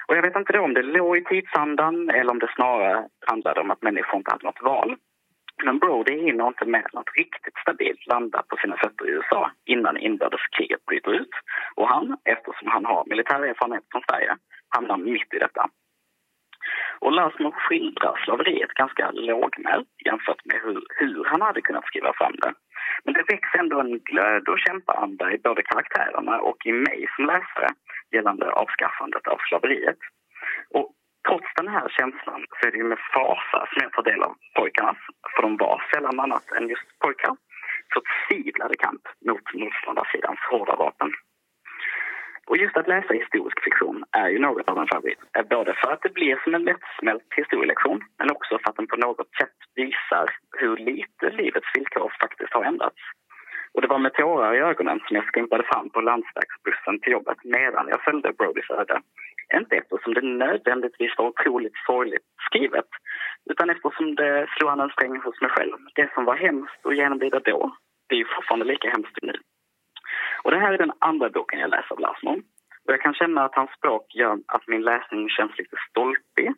[0.06, 3.60] Och jag vet inte då om det låg i tidsandan eller om det snarare handlade
[3.60, 4.96] om att människor inte hade något val.
[5.64, 9.96] Men Brody hinner inte med att riktigt stabilt landa på sina fötter i USA innan
[9.96, 11.34] inbördeskriget bryter ut.
[11.74, 14.36] Och han, eftersom han har militär erfarenhet från Sverige,
[14.68, 15.68] hamnar mitt i detta.
[17.00, 22.36] Och Lasmo skildrar slaveriet ganska lågmält jämfört med hur, hur han hade kunnat skriva fram
[22.42, 22.52] det.
[23.04, 27.26] Men det väcks ändå en glöd och kämpaanda i både karaktärerna och i mig som
[27.26, 27.68] läsare
[28.12, 29.98] gällande avskaffandet av slaveriet.
[30.74, 30.92] Och
[31.28, 34.34] trots den här känslan så är det ju med fasa som jag tar del av
[34.56, 34.96] pojkarnas,
[35.34, 37.36] för de var sällan annat än just pojkar,
[37.94, 41.12] förtvivlade kamp mot motståndarsidans hårda vapen.
[42.48, 45.18] Och just att läsa historisk fiktion är ju något av en favorit.
[45.36, 48.86] Eh, Både för att det blir som en lättsmält historielektion men också för att den
[48.86, 50.26] på något sätt visar
[50.60, 53.02] hur lite livets villkor faktiskt har ändrats.
[53.72, 57.38] Och det var med tårar i ögonen som jag skumpade fram på landsvägsbussen till jobbet
[57.44, 59.00] medan jag följde Brodys öde.
[59.54, 62.90] Inte eftersom det nödvändigtvis var otroligt sorgligt skrivet
[63.50, 65.76] utan eftersom det slog an en sträng hos mig själv.
[65.94, 67.76] Det som var hemskt och genomlida då,
[68.08, 69.36] det är ju fortfarande lika hemskt nu.
[70.42, 72.32] Och det här är den andra boken jag läser av Lasmo.
[72.84, 76.52] Och jag kan känna att hans språk gör att min läsning känns lite stolpig.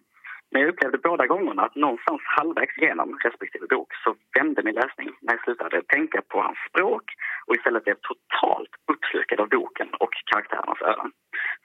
[0.50, 5.08] Men jag upplevde båda gångerna att någonstans halvvägs igenom respektive bok så vände min läsning
[5.20, 7.04] när jag slutade tänka på hans språk
[7.46, 11.12] och istället blev totalt uppslukad av boken och karaktärernas öden.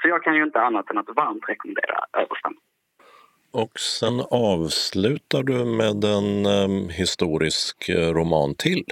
[0.02, 2.54] Så jag kan ju inte annat än att varmt rekommendera Översten.
[3.52, 8.84] Och sen avslutar du med en um, historisk eh, roman till.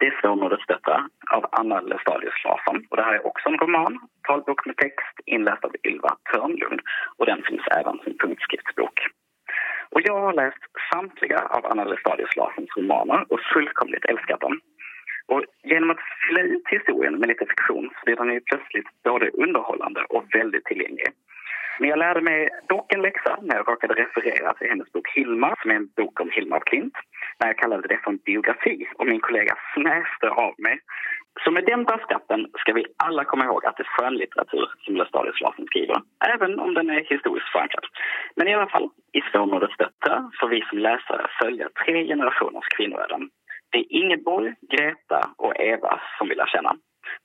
[0.00, 2.86] Det är Svårmodesdöttrar av Anna Lestadius Larsson.
[2.90, 6.80] Och det här är också en roman, talbok med text, inläst av Ylva Törnlund.
[7.18, 8.96] Och den finns även som punktskriftsbok.
[9.92, 14.60] Och jag har läst samtliga av Anna Lestadius Larssons romaner och fullkomligt älskat dem.
[15.26, 19.30] Och genom att fylla ut historien med lite fiktion så blir den ju plötsligt både
[19.30, 21.08] underhållande och väldigt tillgänglig.
[21.80, 25.54] Men jag lärde mig dock en läxa när jag råkade referera till hennes bok Hilma,
[25.62, 26.96] som är en bok om Hilma af Klint,
[27.38, 30.78] när jag kallade det för en biografi och min kollega snäste av mig.
[31.44, 35.40] Så med den brasklappen ska vi alla komma ihåg att det är skönlitteratur som Lestadius
[35.40, 35.96] Larsson skriver,
[36.34, 37.84] även om den är historiskt förankrad.
[38.36, 43.30] Men i alla fall, i Svårmodets döttrar får vi som läsare följa tre generationers kvinnoöden.
[43.70, 46.72] Det är Ingeborg, Greta och Eva som vi lär känna.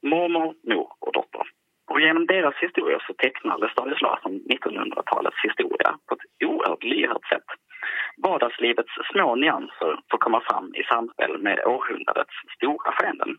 [0.01, 1.45] Mormor, mor och dotter.
[1.91, 7.47] Och genom deras historia så tecknade Lestadius Larsson 1900-talets historia på ett oerhört lyhört sätt.
[8.23, 13.37] Vardagslivets små nyanser får komma fram i samspel med århundradets stora skeenden.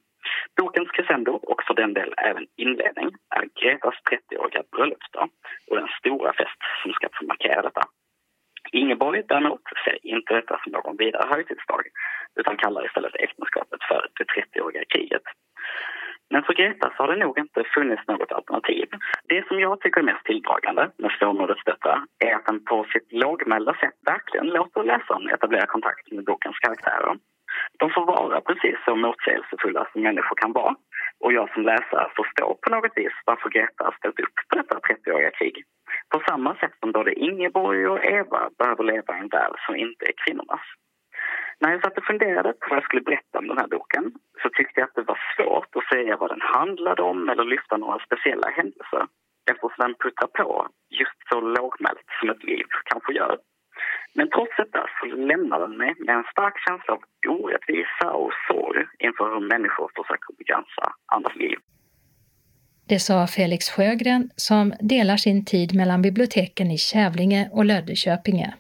[0.57, 5.29] Bokens crescendo, och för den del även inledning, är Gretas 30-åriga bröllopsdag
[5.71, 7.83] och den stora fest som ska få markera detta.
[8.73, 11.83] Ingeborg däremot ser inte detta som någon vidare högtidsdag
[12.41, 15.23] utan kallar istället äktenskapet för det 30-åriga kriget.
[16.31, 18.89] Men för Greta så har det nog inte funnits något alternativ.
[19.29, 23.13] Det som jag tycker är mest tilldragande med Svårmodets döttrar är att den på sitt
[23.13, 27.17] lågmälda sätt verkligen låter läsaren etablera kontakt med bokens karaktärer.
[27.79, 30.75] De får vara precis så motsägelsefulla som människor kan vara.
[31.21, 34.79] Och jag som läsare förstår på något vis varför Greta har ställt upp på detta
[34.79, 35.65] 30-åriga krig.
[36.13, 40.05] På samma sätt som både Ingeborg och Eva behöver leva i en värld som inte
[40.07, 40.67] är kvinnornas.
[41.61, 44.05] När jag satt och funderade på vad jag skulle berätta om den här boken
[44.43, 47.77] så tyckte jag att det var svårt att säga vad den handlade om eller lyfta
[47.77, 49.03] några speciella händelser
[49.51, 50.69] eftersom den puttar på
[51.01, 53.39] just så lågmält som ett liv kanske gör.
[54.15, 58.81] Men trots detta så lämnar den mig med en stark känsla av orättvisa och sorg
[58.99, 60.85] inför hur människor försöker begränsa
[61.15, 61.59] andras liv.
[62.89, 68.55] Det sa Felix Sjögren som delar sin tid mellan biblioteken i Kävlinge och Löddeköpinge.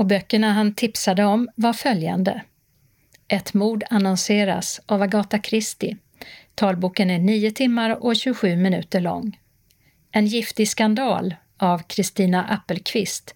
[0.00, 2.42] Och böckerna han tipsade om var följande.
[3.28, 5.96] Ett mord annonseras av Agatha Christie.
[6.54, 9.38] Talboken är 9 timmar och 27 minuter lång.
[10.12, 13.34] En giftig skandal av Kristina Appelqvist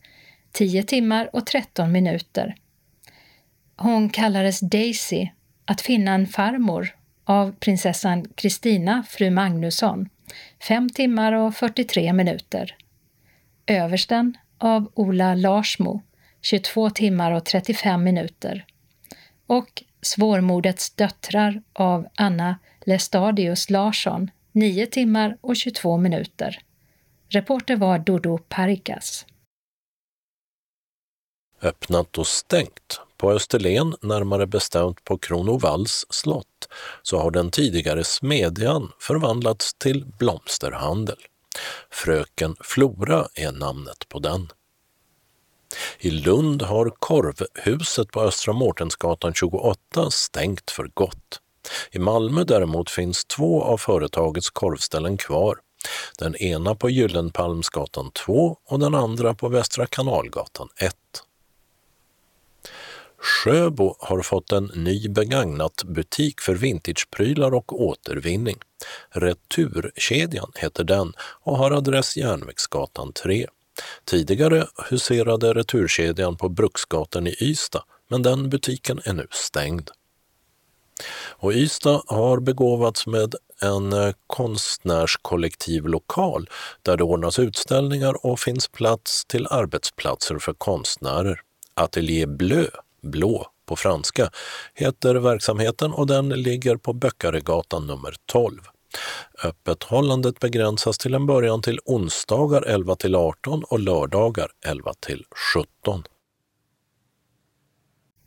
[0.53, 2.55] 10 timmar och 13 minuter.
[3.77, 5.29] Hon kallades Daisy,
[5.65, 6.89] att finna en farmor
[7.25, 10.09] av prinsessan Kristina, fru Magnusson,
[10.69, 12.77] 5 timmar och 43 minuter.
[13.67, 16.03] Översten av Ola Larsmo,
[16.45, 18.67] 22 timmar och 35 minuter.
[19.47, 26.59] Och Svårmordets döttrar av Anna Lestadius Larsson, 9 timmar och 22 minuter.
[27.29, 29.27] Reporter var Dodo Parikas.
[31.63, 33.01] Öppnat och stängt.
[33.17, 36.69] På Österlen, närmare bestämt på Kronovalls slott,
[37.03, 41.17] så har den tidigare smedjan förvandlats till blomsterhandel.
[41.91, 44.49] Fröken Flora är namnet på den.
[45.99, 51.41] I Lund har korvhuset på Östra Mårtensgatan 28 stängt för gott.
[51.91, 55.59] I Malmö däremot finns två av företagets korvställen kvar.
[56.19, 60.95] Den ena på Gyllenpalmsgatan 2 och den andra på Västra Kanalgatan 1.
[63.19, 68.59] Sjöbo har fått en ny begagnat butik för vintageprylar och återvinning.
[69.11, 73.47] Returkedjan heter den och har adress Järnvägsgatan 3.
[74.05, 79.91] Tidigare huserade Returkedjan på Bruksgatan i Ystad, men den butiken är nu stängd.
[81.37, 86.49] Och Ystad har begåvats med en eh, konstnärskollektivlokal konstnärskollektiv lokal
[86.83, 91.41] där det ordnas utställningar och finns plats till arbetsplatser för konstnärer.
[91.75, 92.67] Atelier Bleu,
[93.03, 94.31] blå på franska,
[94.75, 98.61] heter verksamheten och den ligger på Böckaregatan nummer 12.
[99.45, 105.25] Öppethållandet begränsas till en början till onsdagar 11 till 18 och lördagar 11 till
[105.55, 106.05] 17.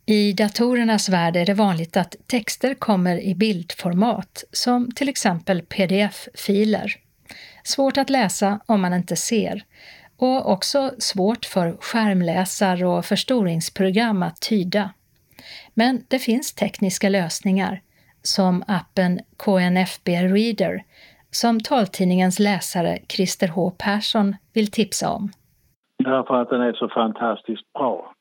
[0.06, 6.94] I datorernas värld är det vanligt att texter kommer i bildformat, som till exempel pdf-filer.
[7.64, 9.64] Svårt att läsa om man inte ser
[10.16, 14.94] och också svårt för skärmläsare och förstoringsprogram att tyda.
[15.74, 17.82] Men det finns tekniska lösningar,
[18.34, 19.12] som appen
[19.44, 20.74] KNFB Reader,
[21.30, 25.28] som taltidningens läsare Christer H Persson vill tipsa om.
[26.04, 28.12] Därför att den är så fantastiskt bra.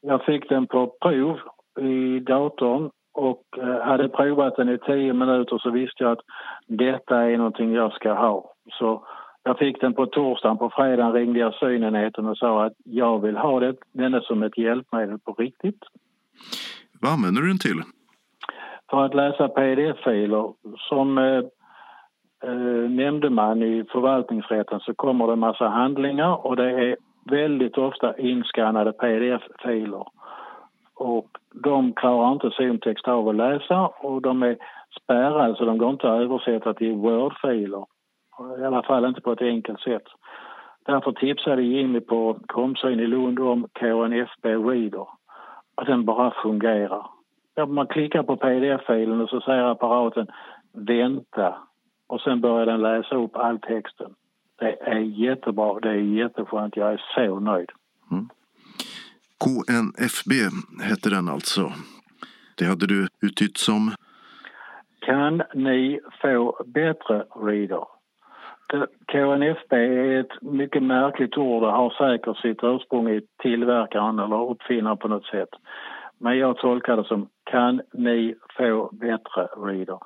[0.00, 1.38] Jag fick den på prov
[1.80, 6.24] i datorn och eh, hade provat den i tio minuter så visste jag att
[6.66, 8.54] detta är någonting jag ska ha.
[8.78, 9.06] Så
[9.42, 13.36] jag fick den på torsdagen, på fredagen ringde jag synenheten och sa att jag vill
[13.36, 15.82] ha det, den som ett hjälpmedel på riktigt.
[17.00, 17.82] Vad använder du den till?
[18.90, 20.52] För att läsa pdf-filer.
[20.88, 21.42] Som eh,
[22.44, 26.96] eh, nämndeman i förvaltningsrätten så kommer det en massa handlingar och det är
[27.30, 30.04] väldigt ofta inskannade pdf-filer.
[30.94, 34.56] Och de klarar inte syntext av att läsa och de är
[35.02, 37.84] spärrade så de går inte att översätta till Word-filer.
[38.60, 40.06] I alla fall inte på ett enkelt sätt.
[40.86, 45.06] Därför tipsade Jimmy på Komsyn i Lund om KNFB Reader.
[45.74, 47.06] Att den bara fungerar.
[47.66, 50.26] Man klickar på pdf-filen och så säger apparaten
[50.72, 51.54] vänta
[52.06, 54.14] och sen börjar den läsa upp all texten.
[54.58, 57.70] Det är jättebra, det är jätteskönt, jag är så nöjd.
[58.10, 58.28] Mm.
[59.44, 60.32] KNFB
[60.82, 61.72] hette den alltså.
[62.58, 63.92] Det hade du uttytt som?
[65.00, 67.84] Kan ni få bättre reader?
[69.06, 74.98] KNFB är ett mycket märkligt ord och har säkert sitt ursprung i tillverkaren eller uppfinnaren
[74.98, 75.48] på något sätt.
[76.20, 79.98] Men jag tolkar det som kan ni få bättre reader?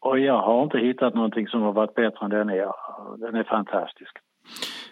[0.00, 2.72] Och jag har inte hittat någonting som har varit bättre än den är.
[3.18, 4.16] Den är fantastisk.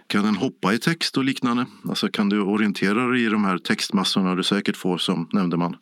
[0.07, 1.63] Kan den hoppa i text och liknande?
[1.89, 5.77] Alltså kan du orientera dig i de här textmassorna du säkert får som nämndeman?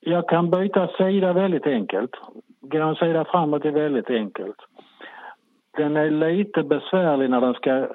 [0.00, 2.10] Jag kan byta sida väldigt enkelt.
[2.60, 4.56] Gå en sida framåt är väldigt enkelt.
[5.76, 7.88] Den är lite besvärlig när den ska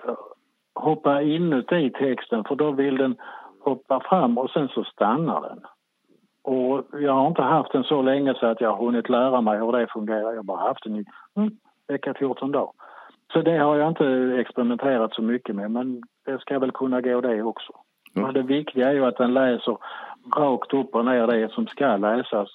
[0.76, 3.16] hoppa inuti texten för då vill den
[3.60, 5.60] hoppa fram och sen så stannar den.
[6.48, 9.60] Och jag har inte haft den så länge så att jag har hunnit lära mig
[9.60, 10.30] hur det fungerar.
[10.30, 11.52] Jag har bara haft den i mm,
[11.88, 12.72] vecka 14 dagar.
[13.34, 17.22] Så det har jag inte experimenterat så mycket med, men det ska väl kunna gå
[17.22, 17.74] det också.
[18.16, 18.26] Mm.
[18.26, 19.78] Men det viktiga är ju att den läser
[20.36, 22.50] rakt upp och ner det som ska läsas.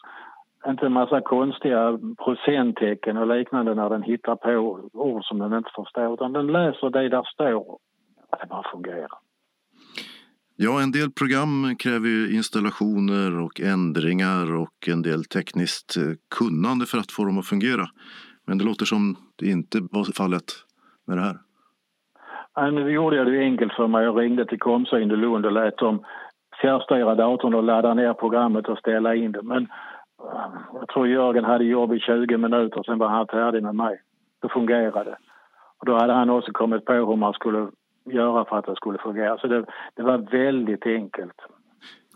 [0.66, 5.70] Inte en massa konstiga procenttecken och liknande när den hittar på ord som den inte
[5.76, 7.78] förstår, utan den läser det där står.
[8.40, 9.18] Det bara fungerar.
[10.56, 16.02] Ja, en del program kräver ju installationer och ändringar och en del tekniskt eh,
[16.38, 17.86] kunnande för att få dem att fungera.
[18.46, 20.44] Men det låter som det inte var fallet
[21.06, 21.36] med det här.
[22.54, 24.04] Ja, nu gjorde jag det enkelt för mig.
[24.04, 26.04] Jag ringde till Komsyn i Lund och lät dem
[26.60, 29.42] fjärrstyra datorn och ladda ner programmet och ställa in det.
[29.42, 33.74] Men eh, jag tror Jörgen hade jobb i 20 minuter, sen var han färdig med
[33.74, 34.00] mig.
[34.42, 35.16] Då fungerade det.
[35.78, 37.68] Och då hade han också kommit på hur man skulle
[38.04, 39.38] göra för att det skulle fungera.
[39.38, 41.36] Så det, det var väldigt enkelt.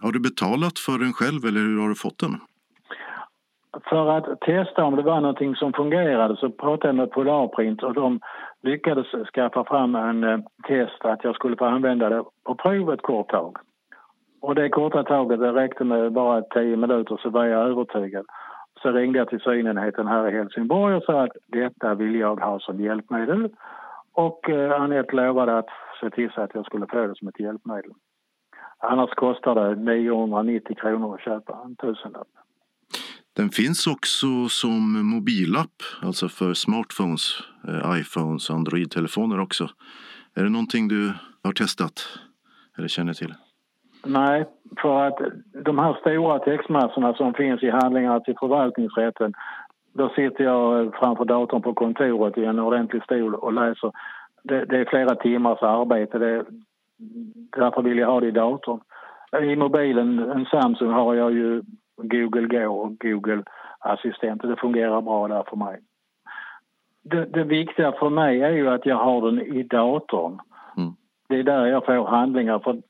[0.03, 2.41] Har du betalat för den själv eller hur har du fått den?
[3.89, 7.95] För att testa om det var någonting som fungerade så pratade jag med Polarprint och
[7.95, 8.21] de
[8.63, 13.03] lyckades skaffa fram en eh, test att jag skulle få använda det på prov ett
[13.03, 13.57] kort tag.
[14.41, 18.27] Och det korta taget det räckte med bara tio minuter så var jag övertygad.
[18.83, 22.61] Så ringde jag till synenheten här i Helsingborg och sa att detta vill jag ha
[22.61, 23.49] som hjälpmedel.
[24.17, 25.69] Och eh, Anette lovade att
[26.01, 27.91] se till så att jag skulle få det som ett hjälpmedel.
[28.79, 32.29] Annars kostar det 990 kronor att köpa en tusenlapp.
[33.37, 37.23] Den finns också som mobilapp, alltså för smartphones,
[37.69, 39.69] eh, iPhones Android-telefoner också.
[40.35, 41.13] Är det någonting du
[41.43, 42.19] har testat
[42.79, 43.35] eller känner till?
[44.07, 44.45] Nej,
[44.83, 45.19] för att
[45.65, 49.33] de här stora textmassorna som finns i handlingarna till förvaltningsrätten
[49.97, 53.93] då sitter jag framför datorn på kontoret i en ordentlig stol och läser.
[54.43, 56.19] Det, det är flera timmars arbete.
[56.19, 56.45] Det,
[57.57, 58.81] därför vill jag ha det i datorn.
[59.43, 61.63] I mobilen, en Samsung, har jag ju
[61.97, 63.43] Google Go och Google
[63.79, 65.81] Assistent och det fungerar bra där för mig.
[67.03, 70.39] Det, det viktiga för mig är ju att jag har den i datorn.
[70.77, 70.93] Mm.
[71.29, 72.83] Det är där jag får handlingar för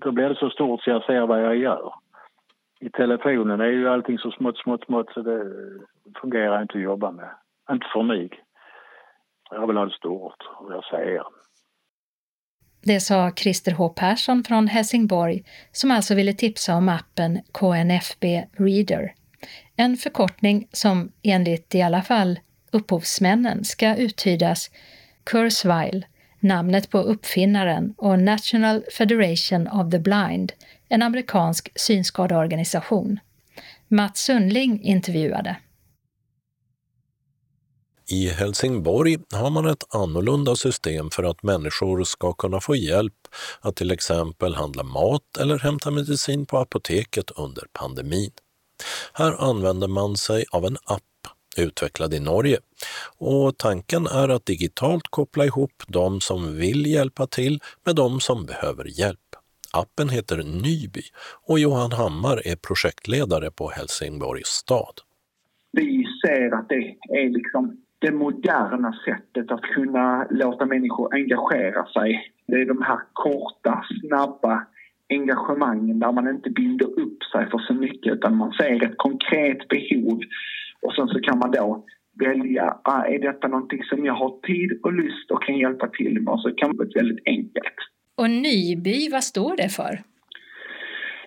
[0.00, 1.92] då blir det så stort så jag ser vad jag gör.
[2.80, 5.42] I telefonen är ju allting så smått, smått, smått så det
[6.20, 7.30] fungerar inte att jobba med.
[7.70, 8.30] Inte för mig.
[9.50, 11.22] Jag vill ha det stort och jag säger.
[12.84, 19.12] Det sa Christer H Persson från Helsingborg som alltså ville tipsa om appen KNFB Reader.
[19.76, 22.38] En förkortning som enligt i alla fall
[22.72, 24.70] upphovsmännen ska uttydas
[25.24, 26.06] Kurzweil,
[26.40, 30.52] namnet på uppfinnaren och National Federation of the Blind,
[30.88, 33.18] en amerikansk synskadeorganisation.
[33.88, 35.56] Mats Sundling intervjuade.
[38.10, 43.14] I Helsingborg har man ett annorlunda system för att människor ska kunna få hjälp
[43.60, 48.30] att till exempel handla mat eller hämta medicin på apoteket under pandemin.
[49.12, 51.02] Här använder man sig av en app
[51.62, 52.58] utvecklad i Norge
[53.18, 58.46] och tanken är att digitalt koppla ihop de som vill hjälpa till med de som
[58.46, 59.18] behöver hjälp.
[59.72, 61.02] Appen heter Nyby
[61.46, 64.94] och Johan Hammar är projektledare på Helsingborgs stad.
[65.72, 72.32] Vi ser att det är liksom det moderna sättet att kunna låta människor engagera sig.
[72.46, 74.66] Det är de här korta, snabba
[75.08, 79.68] engagemangen där man inte binder upp sig för så mycket utan man ser ett konkret
[79.68, 80.20] behov
[80.82, 81.84] och sen så kan man då
[82.18, 86.20] välja, ah, är detta någonting som jag har tid och lust och kan hjälpa till
[86.20, 86.32] med?
[86.32, 87.78] Och så kan det vara väldigt enkelt.
[88.16, 90.02] Och Nyby, vad står det för?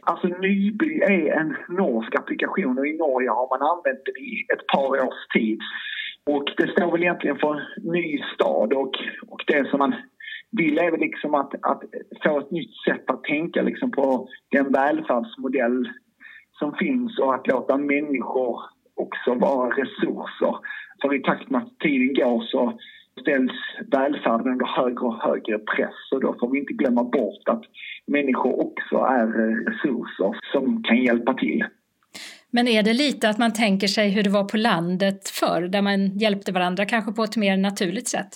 [0.02, 4.68] Alltså Nyby är en norsk applikation och i Norge har man använt den i ett
[4.68, 5.60] par års tid.
[6.26, 8.93] Och det står väl egentligen för ny stad och,
[9.28, 9.95] och det som man
[10.52, 11.82] vill är väl liksom att, att
[12.24, 15.89] få ett nytt sätt att tänka liksom på den välfärdsmodell
[16.60, 18.60] som finns och att låta människor
[19.02, 20.56] också vara resurser.
[21.02, 22.80] För i takt med att tiden går så
[23.22, 23.52] ställs
[23.91, 27.64] välfärden under högre och högre press och då får vi inte glömma bort att
[28.08, 29.28] människor också är
[29.70, 31.66] resurser som kan hjälpa till.
[32.52, 35.82] Men är det lite att man tänker sig hur det var på landet förr, där
[35.82, 38.30] man hjälpte varandra kanske på ett mer naturligt sätt?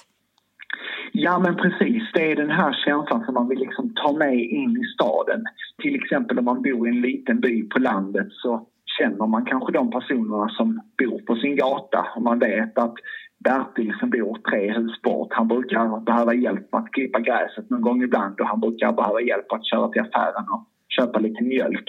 [1.11, 2.03] Ja, men precis.
[2.13, 5.43] Det är den här känslan som man vill liksom ta med in i staden.
[5.81, 9.71] Till exempel om man bor i en liten by på landet så känner man kanske
[9.71, 12.95] de personerna som bor på sin gata och man vet att
[13.43, 17.81] Bertil som bor tre hus bort, han brukar behöva hjälp med att klippa gräset någon
[17.81, 20.63] gång ibland och han brukar behöva hjälp att köra till affären och
[20.97, 21.87] köpa lite mjölk.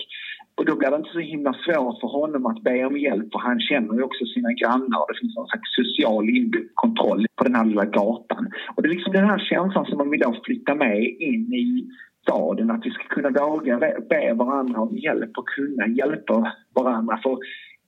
[0.56, 3.38] Och då blir det inte så himla svårt för honom att be om hjälp för
[3.38, 7.44] han känner ju också sina grannar och det finns någon slags social inbyggd kontroll på
[7.44, 8.50] den här lilla gatan.
[8.74, 11.88] Och det är liksom den här känslan som man vill då flytta med in i
[12.26, 17.20] staden, att vi ska kunna våga be varandra om hjälp och kunna hjälpa varandra.
[17.22, 17.38] För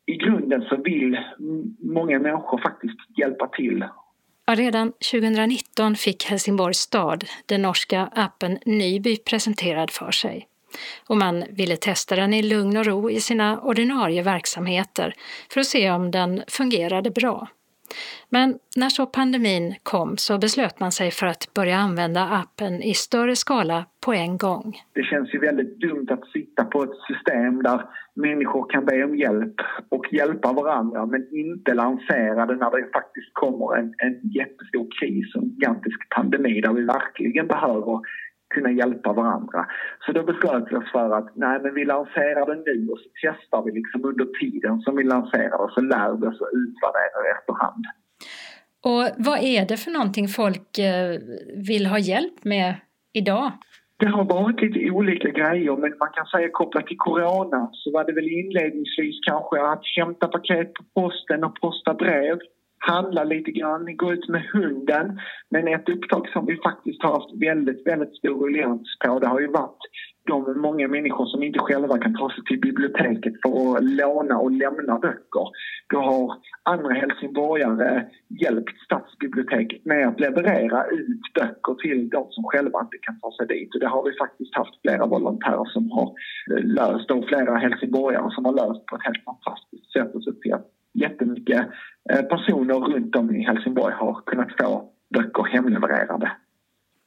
[0.07, 1.18] i grunden så vill
[1.78, 3.84] många människor faktiskt hjälpa till
[4.47, 10.49] Ja, redan 2019 fick Helsingborgs stad den norska appen Nyby presenterad för sig
[11.09, 15.14] och man ville testa den i lugn och ro i sina ordinarie verksamheter
[15.51, 17.49] för att se om den fungerade bra.
[18.28, 22.95] Men när så pandemin kom så beslöt man sig för att börja använda appen i
[22.95, 24.76] större skala på en gång.
[24.93, 27.80] Det känns ju väldigt dumt att sitta på ett system där
[28.14, 29.55] människor kan be om hjälp
[29.89, 35.34] och hjälpa varandra men inte lansera det när det faktiskt kommer en, en jättestor kris,
[35.34, 38.01] en gigantisk pandemi där vi verkligen behöver
[38.55, 39.66] kunna hjälpa varandra.
[40.07, 43.09] Så då beslöt vi oss för att nej, men vi lanserar det nu och så
[43.22, 47.38] testar vi liksom under tiden som vi lanserar och så lär vi oss och utvärderar
[47.38, 47.84] efterhand.
[48.84, 51.20] Och vad är det för någonting folk eh,
[51.68, 52.74] vill ha hjälp med
[53.12, 53.53] idag?
[53.99, 58.05] Det har varit lite olika grejer men man kan säga kopplat till corona så var
[58.05, 62.38] det väl inledningsvis kanske att hämta paket på posten och posta brev
[62.78, 65.20] handla lite grann, gå ut med hunden.
[65.50, 69.40] Men ett uppdrag som vi faktiskt har haft väldigt, väldigt stor ruljans på det har
[69.40, 69.82] ju varit
[70.28, 74.50] de många människor som inte själva kan ta sig till biblioteket för att låna och
[74.50, 75.46] lämna böcker.
[75.92, 78.04] Då har andra helsingborgare
[78.40, 83.46] hjälpt stadsbiblioteket med att leverera ut böcker till de som själva inte kan ta sig
[83.46, 83.74] dit.
[83.74, 86.08] Och det har vi faktiskt haft flera volontärer som har
[86.50, 90.40] eh, löst och flera helsingborgare som har löst på ett helt fantastiskt sätt och sett
[90.40, 91.68] till att jättemycket
[92.12, 96.32] eh, personer runt om i Helsingborg har kunnat få böcker hemlevererade.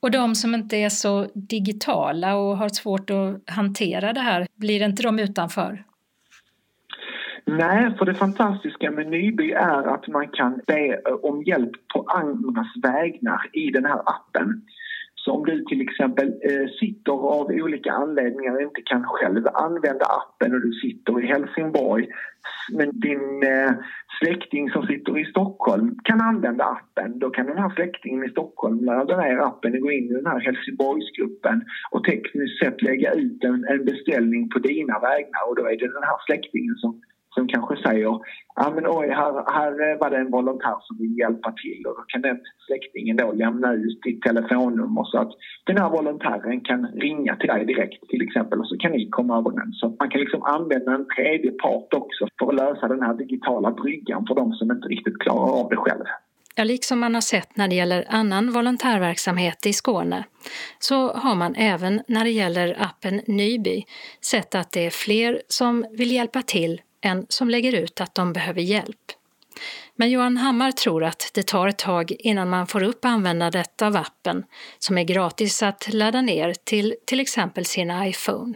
[0.02, 4.86] Och de som inte är så digitala och har svårt att hantera det här, blir
[4.86, 5.84] inte de utanför?
[7.46, 12.68] Nej, för det fantastiska med Nyby är att man kan be om hjälp på andras
[12.84, 14.62] vägnar i den här appen.
[15.24, 20.06] Så om du till exempel eh, sitter av olika anledningar och inte kan själv använda
[20.06, 22.08] appen och du sitter i Helsingborg
[22.78, 23.72] men din eh,
[24.20, 27.20] släkting som sitter i Stockholm kan använda appen.
[27.20, 30.26] Då kan den här släktingen i Stockholm ladda ner appen och gå in i den
[30.26, 35.44] här Helsingborgsgruppen och tekniskt sett lägga ut en, en beställning på dina vägnar.
[35.50, 37.02] Och då är det den här släktingen som
[37.36, 38.10] som kanske säger
[38.56, 42.04] ah, men oj, här, här var det en volontär som vill hjälpa till och då
[42.08, 45.32] kan den släktingen då lämna ut ditt telefonnummer så att
[45.66, 49.38] den här volontären kan ringa till dig direkt till exempel och så kan ni komma
[49.38, 49.80] överens.
[49.80, 53.72] Så man kan liksom använda en tredje part också för att lösa den här digitala
[53.72, 56.06] bryggan för de som inte riktigt klarar av det själv.
[56.56, 60.24] Ja, liksom man har sett när det gäller annan volontärverksamhet i Skåne
[60.80, 63.84] så har man även när det gäller appen Nyby
[64.22, 68.34] sett att det är fler som vill hjälpa till än som lägger ut att de
[68.34, 69.12] behöver hjälp.
[69.96, 73.96] Men Johan Hammar tror att det tar ett tag innan man får upp användandet av
[73.96, 74.44] appen
[74.80, 78.54] som är gratis att ladda ner till till exempel sin iPhone.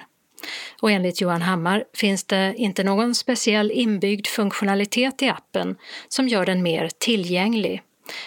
[0.81, 5.75] Och enligt Johan Hammar finns det inte någon speciell inbyggd funktionalitet i appen
[6.07, 7.81] som gör den mer tillgänglig.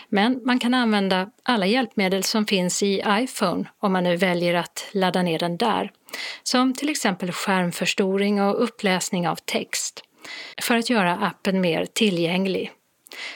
[0.08, 4.88] Men man kan använda alla hjälpmedel som finns i iPhone om man nu väljer att
[4.92, 5.90] ladda ner den där,
[6.42, 10.04] som till exempel skärmförstoring och uppläsning av text
[10.62, 12.72] för att göra appen mer tillgänglig.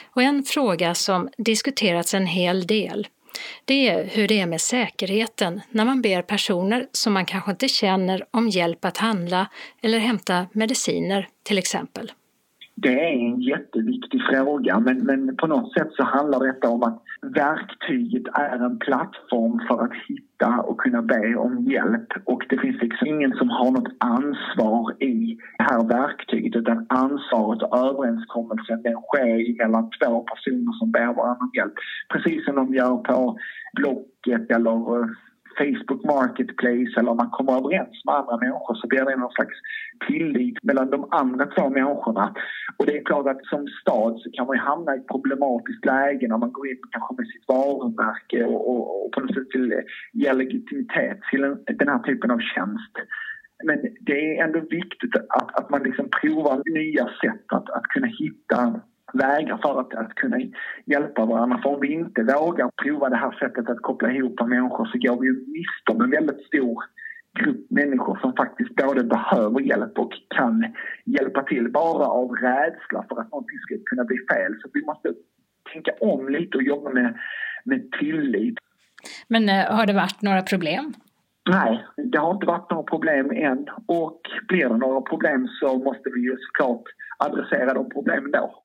[0.05, 3.07] Och en fråga som diskuterats en hel del
[3.65, 7.67] det är hur det är med säkerheten när man ber personer som man kanske inte
[7.67, 9.47] känner om hjälp att handla
[9.81, 12.11] eller hämta mediciner till exempel.
[12.83, 17.03] Det är en jätteviktig fråga men, men på något sätt så handlar detta om att
[17.21, 22.81] verktyget är en plattform för att hitta och kunna be om hjälp och det finns
[22.81, 29.01] liksom ingen som har något ansvar i det här verktyget utan ansvaret och överenskommelsen den
[29.01, 31.73] sker mellan två personer som ber varandra om hjälp.
[32.13, 33.37] Precis som de gör på
[33.73, 35.07] Blocket eller eh,
[35.57, 39.57] Facebook Marketplace eller om man kommer överens med andra människor så blir det någon slags
[40.07, 42.35] tillit mellan de andra två människorna.
[42.77, 46.27] Och det är klart att som stad så kan man hamna i ett problematiskt läge
[46.27, 49.73] när man går in kanske med sitt varumärke och, och, och på något sätt vill
[50.13, 52.95] ge legitimitet till en, den här typen av tjänst.
[53.65, 58.07] Men det är ändå viktigt att, att man liksom provar nya sätt att, att kunna
[58.07, 58.81] hitta
[59.13, 60.37] vägar för att, att kunna
[60.85, 61.59] hjälpa varandra.
[61.63, 65.21] För om vi inte vågar prova det här sättet att koppla ihop människor så går
[65.21, 66.83] vi miste om en väldigt stor
[67.39, 70.65] grupp människor som faktiskt både behöver hjälp och kan
[71.05, 74.55] hjälpa till bara av rädsla för att någonting ska kunna bli fel.
[74.61, 75.13] Så vi måste
[75.73, 77.17] tänka om lite och jobba med,
[77.63, 78.55] med tillit.
[79.27, 80.93] Men eh, har det varit några problem?
[81.49, 83.67] Nej, det har inte varit några problem än.
[83.85, 86.83] Och blir det några problem så måste vi ju såklart
[87.17, 88.62] adressera de problemen då.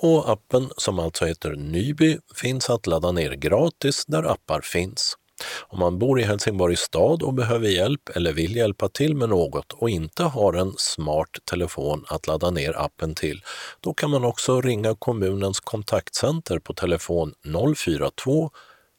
[0.00, 5.16] Och appen, som alltså heter Nyby, finns att ladda ner gratis där appar finns.
[5.60, 9.72] Om man bor i Helsingborgs stad och behöver hjälp eller vill hjälpa till med något
[9.72, 13.42] och inte har en smart telefon att ladda ner appen till,
[13.80, 17.34] då kan man också ringa kommunens kontaktcenter på telefon
[17.76, 18.50] 042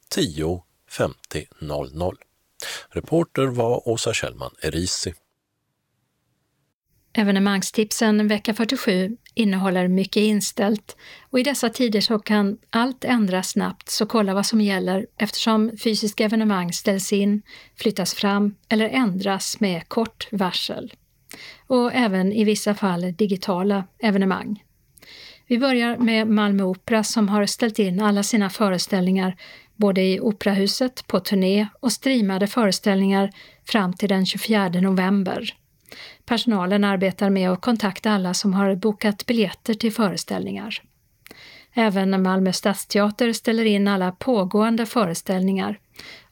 [0.08, 2.16] 10 50 00.
[2.88, 5.14] Reporter var Åsa Kjellman Erisi.
[7.12, 10.96] Evenemangstipsen vecka 47 innehåller mycket inställt
[11.30, 15.70] och i dessa tider så kan allt ändras snabbt, så kolla vad som gäller eftersom
[15.82, 17.42] fysiska evenemang ställs in,
[17.76, 20.92] flyttas fram eller ändras med kort varsel.
[21.66, 24.62] Och även i vissa fall digitala evenemang.
[25.46, 29.36] Vi börjar med Malmö Opera som har ställt in alla sina föreställningar
[29.76, 33.30] både i Operahuset, på turné och streamade föreställningar
[33.64, 35.59] fram till den 24 november.
[36.24, 40.82] Personalen arbetar med att kontakta alla som har bokat biljetter till föreställningar.
[41.74, 45.78] Även Malmö stadsteater ställer in alla pågående föreställningar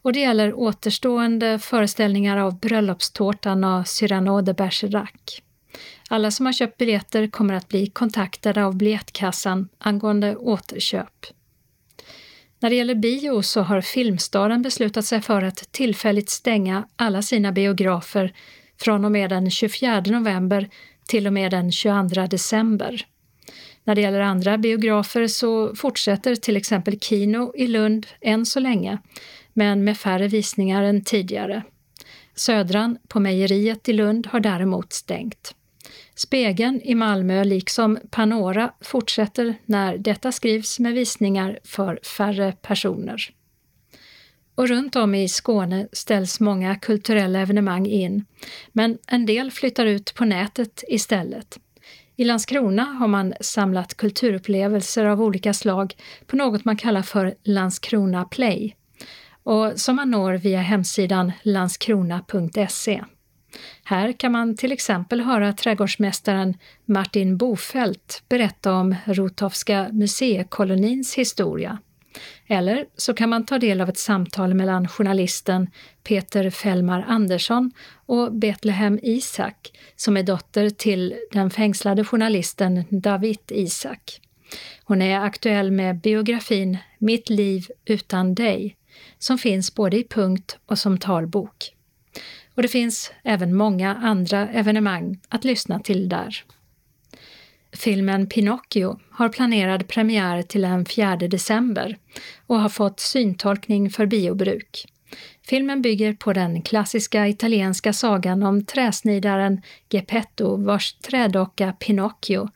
[0.02, 5.42] och det gäller återstående föreställningar av Bröllopstårtan och Cyrano de Bergerac.
[6.08, 11.26] Alla som har köpt biljetter kommer att bli kontaktade av biljettkassan angående återköp.
[12.60, 17.52] När det gäller bio så har Filmstaden beslutat sig för att tillfälligt stänga alla sina
[17.52, 18.32] biografer
[18.80, 20.68] från och med den 24 november
[21.06, 23.06] till och med den 22 december.
[23.84, 28.98] När det gäller andra biografer så fortsätter till exempel Kino i Lund än så länge,
[29.52, 31.62] men med färre visningar än tidigare.
[32.34, 35.54] Södran på Mejeriet i Lund har däremot stängt.
[36.14, 43.30] Spegeln i Malmö liksom Panora fortsätter när detta skrivs med visningar för färre personer.
[44.58, 48.24] Och runt om i Skåne ställs många kulturella evenemang in,
[48.72, 51.58] men en del flyttar ut på nätet istället.
[52.16, 55.94] I Landskrona har man samlat kulturupplevelser av olika slag
[56.26, 58.76] på något man kallar för Landskrona Play
[59.42, 63.04] och som man når via hemsidan landskrona.se.
[63.84, 66.54] Här kan man till exempel höra trädgårdsmästaren
[66.84, 71.78] Martin Bofält berätta om Rotowska museikolonins historia.
[72.50, 75.70] Eller så kan man ta del av ett samtal mellan journalisten
[76.02, 77.72] Peter Fällmar Andersson
[78.06, 84.20] och Betlehem Isak, som är dotter till den fängslade journalisten David Isak.
[84.84, 88.76] Hon är aktuell med biografin Mitt liv utan dig,
[89.18, 91.74] som finns både i punkt och som talbok.
[92.54, 96.44] Och det finns även många andra evenemang att lyssna till där.
[97.72, 101.98] Filmen Pinocchio har planerad premiär till den 4 december
[102.46, 104.86] och har fått syntolkning för biobruk.
[105.48, 112.48] Filmen bygger på den klassiska italienska sagan om träsnidaren Geppetto vars trädocka Pinocchio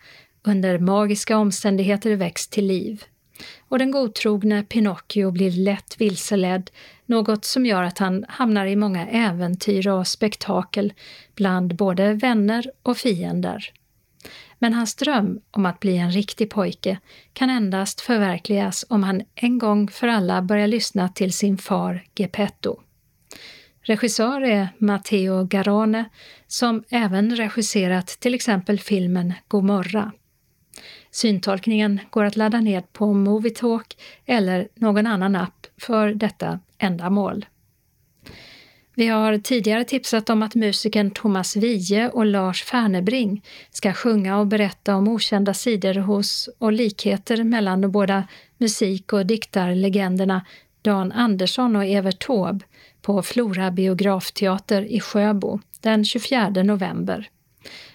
[0.42, 3.04] under magiska omständigheter väcks till liv.
[3.68, 6.70] Och den godtrogne Pinocchio blir lätt vilseledd,
[7.06, 10.92] något som gör att han hamnar i många äventyr och spektakel
[11.34, 13.72] bland både vänner och fiender.
[14.62, 16.98] Men hans dröm om att bli en riktig pojke
[17.32, 22.80] kan endast förverkligas om han en gång för alla börjar lyssna till sin far Geppetto.
[23.80, 26.04] Regissör är Matteo Garone
[26.46, 30.12] som även regisserat till exempel filmen Gomorra.
[31.10, 33.96] Syntolkningen går att ladda ned på Movietalk
[34.26, 37.46] eller någon annan app för detta ändamål.
[38.94, 44.46] Vi har tidigare tipsat om att musikern Thomas Wiehe och Lars Fernebring ska sjunga och
[44.46, 48.28] berätta om okända sidor hos och likheter mellan de båda
[48.58, 50.44] musik och diktarlegenderna
[50.82, 52.64] Dan Andersson och Evert Taube
[53.02, 57.28] på Flora biografteater i Sjöbo den 24 november.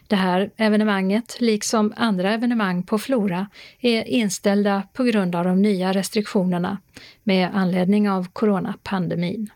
[0.08, 3.48] Det här evenemanget, liksom andra evenemang på Flora,
[3.82, 6.78] är inställda på grund av de nya restriktionerna
[7.24, 9.50] med anledning av coronapandemin.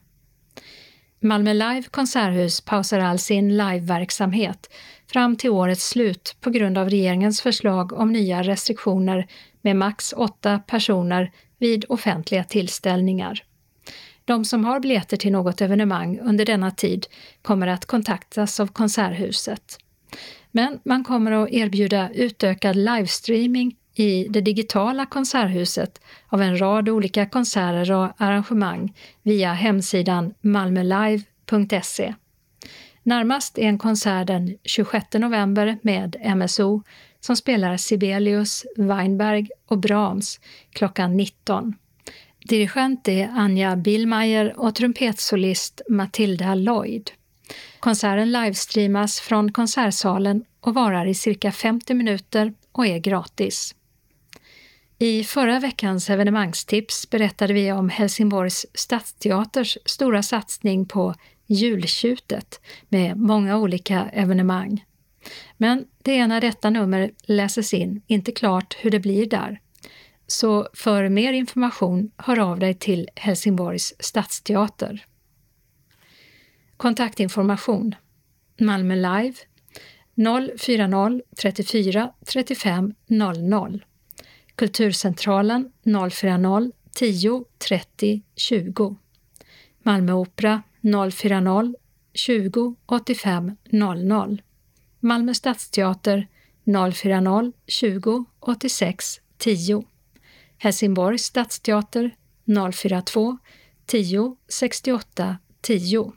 [1.24, 4.70] Malmö Live konserthus pausar all sin liveverksamhet
[5.08, 9.28] fram till årets slut på grund av regeringens förslag om nya restriktioner
[9.62, 13.44] med max åtta personer vid offentliga tillställningar.
[14.26, 17.06] De som har biljetter till något evenemang under denna tid
[17.42, 19.78] kommer att kontaktas av Konserthuset.
[20.52, 27.26] Men man kommer att erbjuda utökad livestreaming i det digitala konserthuset av en rad olika
[27.26, 32.14] konserter och arrangemang via hemsidan malmölive.se.
[33.04, 36.84] Närmast är en konsert den 26 november med MSO
[37.20, 40.40] som spelar Sibelius, Weinberg och Brahms
[40.74, 41.74] klockan 19.
[42.46, 47.12] Dirigent är Anja Billmeier och trumpetsolist Matilda Lloyd.
[47.80, 53.76] Konserten livestreamas från konsertsalen och varar i cirka 50 minuter och är gratis.
[55.04, 61.16] I förra veckans evenemangstips berättade vi om Helsingborgs stadsteaters stora satsning på
[61.48, 64.86] Jultjutet med många olika evenemang.
[65.58, 69.62] Men det är när detta nummer läses in inte klart hur det blir där.
[70.28, 75.06] Så för mer information hör av dig till Helsingborgs stadsteater.
[76.78, 77.96] Kontaktinformation
[78.60, 79.34] Malmö Live
[80.58, 83.84] 040 34 35 00
[84.56, 88.96] Kulturcentralen 040 10 30 20
[89.84, 91.76] Malmö Opera 040
[92.14, 94.42] 20 85 00
[95.00, 96.28] Malmö Stadsteater
[96.66, 99.84] 040 20 86 10
[100.58, 102.16] Helsingborgs Stadsteater
[102.72, 103.38] 042
[103.86, 106.12] 10 68 10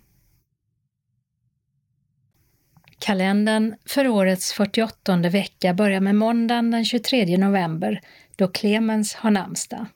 [2.99, 8.01] Kalendern för årets 48 vecka börjar med måndagen den 23 november
[8.37, 9.87] då Clemens har namnsdag.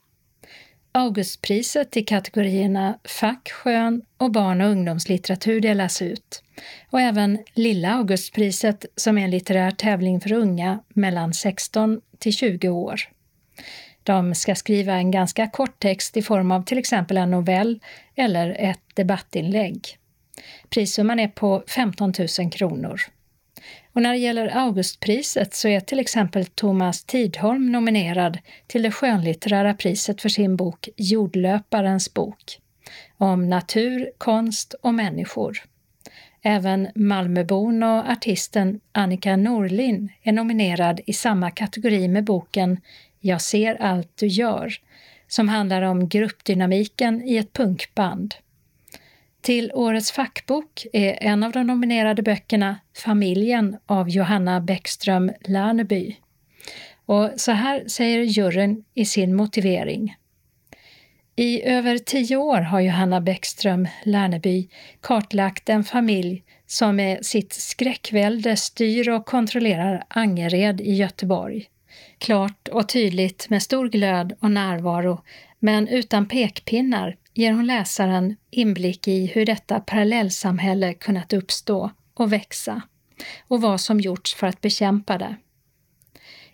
[0.92, 6.42] Augustpriset i kategorierna fack, skön och barn och ungdomslitteratur delas ut.
[6.90, 12.68] Och även Lilla Augustpriset som är en litterär tävling för unga mellan 16 till 20
[12.68, 13.00] år.
[14.02, 17.80] De ska skriva en ganska kort text i form av till exempel en novell
[18.16, 19.98] eller ett debattinlägg.
[20.70, 23.00] Prissumman är på 15 000 kronor.
[23.98, 29.74] Och när det gäller Augustpriset så är till exempel Thomas Tidholm nominerad till det skönlitterära
[29.74, 32.58] priset för sin bok Jordlöparens bok
[33.16, 35.62] om natur, konst och människor.
[36.42, 42.80] Även Malmöbon och artisten Annika Norlin är nominerad i samma kategori med boken
[43.20, 44.72] Jag ser allt du gör,
[45.28, 48.34] som handlar om gruppdynamiken i ett punkband.
[49.40, 56.16] Till årets fackbok är en av de nominerade böckerna Familjen av Johanna Bäckström Lerneby.
[57.06, 60.16] Och så här säger juryn i sin motivering.
[61.36, 64.68] I över tio år har Johanna Bäckström Lerneby
[65.00, 71.64] kartlagt en familj som med sitt skräckvälde styr och kontrollerar Angered i Göteborg.
[72.18, 75.22] Klart och tydligt med stor glöd och närvaro,
[75.58, 82.82] men utan pekpinnar ger hon läsaren inblick i hur detta parallellsamhälle kunnat uppstå och växa
[83.48, 85.36] och vad som gjorts för att bekämpa det.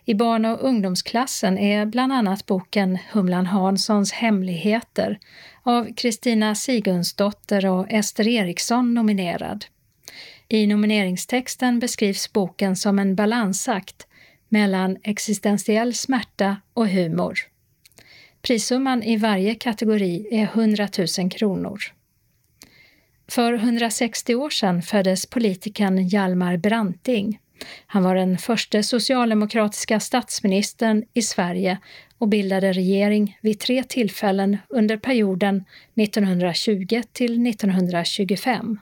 [0.05, 5.19] I barn och ungdomsklassen är bland annat boken Humlan Hanssons hemligheter
[5.63, 9.65] av Kristina Sigurdsdotter och Ester Eriksson nominerad.
[10.47, 14.07] I nomineringstexten beskrivs boken som en balansakt
[14.49, 17.54] mellan existentiell smärta och humor.
[18.47, 20.87] Prissumman i varje kategori är 100
[21.19, 21.79] 000 kronor.
[23.27, 27.39] För 160 år sedan föddes politikern Hjalmar Branting.
[27.87, 31.77] Han var den första socialdemokratiska statsministern i Sverige
[32.17, 35.65] och bildade regering vid tre tillfällen under perioden
[35.95, 38.79] 1920 till 1925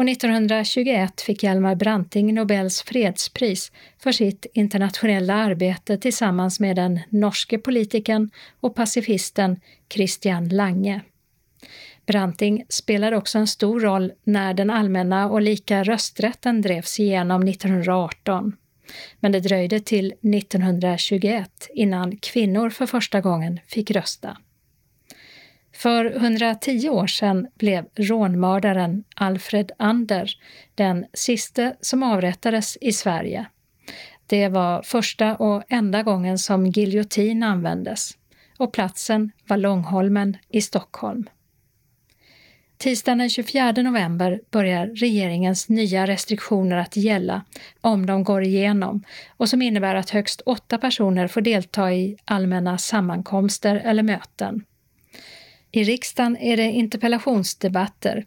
[0.00, 3.72] och 1921 fick Hjalmar Branting Nobels fredspris
[4.02, 8.30] för sitt internationella arbete tillsammans med den norske politikern
[8.60, 9.60] och pacifisten
[9.92, 11.00] Christian Lange.
[12.06, 18.56] Branting spelade också en stor roll när den allmänna och lika rösträtten drevs igenom 1918.
[19.20, 24.36] Men det dröjde till 1921 innan kvinnor för första gången fick rösta.
[25.82, 30.30] För 110 år sedan blev rånmördaren Alfred Ander
[30.74, 33.46] den siste som avrättades i Sverige.
[34.26, 38.10] Det var första och enda gången som giljotin användes
[38.58, 41.28] och platsen var Långholmen i Stockholm.
[42.78, 47.44] Tisdagen den 24 november börjar regeringens nya restriktioner att gälla
[47.80, 49.04] om de går igenom
[49.36, 54.64] och som innebär att högst åtta personer får delta i allmänna sammankomster eller möten.
[55.72, 58.24] I riksdagen är det interpellationsdebatter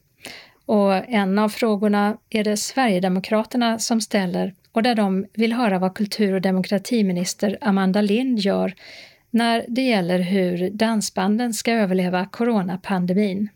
[0.65, 5.95] och en av frågorna är det Sverigedemokraterna som ställer och där de vill höra vad
[5.95, 8.73] kultur och demokratiminister Amanda Lind gör
[9.31, 13.49] när det gäller hur dansbanden ska överleva coronapandemin.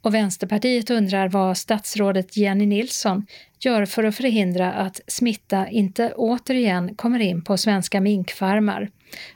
[0.00, 3.26] Och Vänsterpartiet undrar vad statsrådet Jenny Nilsson
[3.60, 8.90] gör för att förhindra att smitta inte återigen kommer in på svenska minkfarmar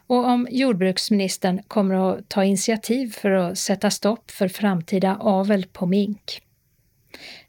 [0.07, 5.87] och om jordbruksministern kommer att ta initiativ för att sätta stopp för framtida avel på
[5.87, 6.41] mink.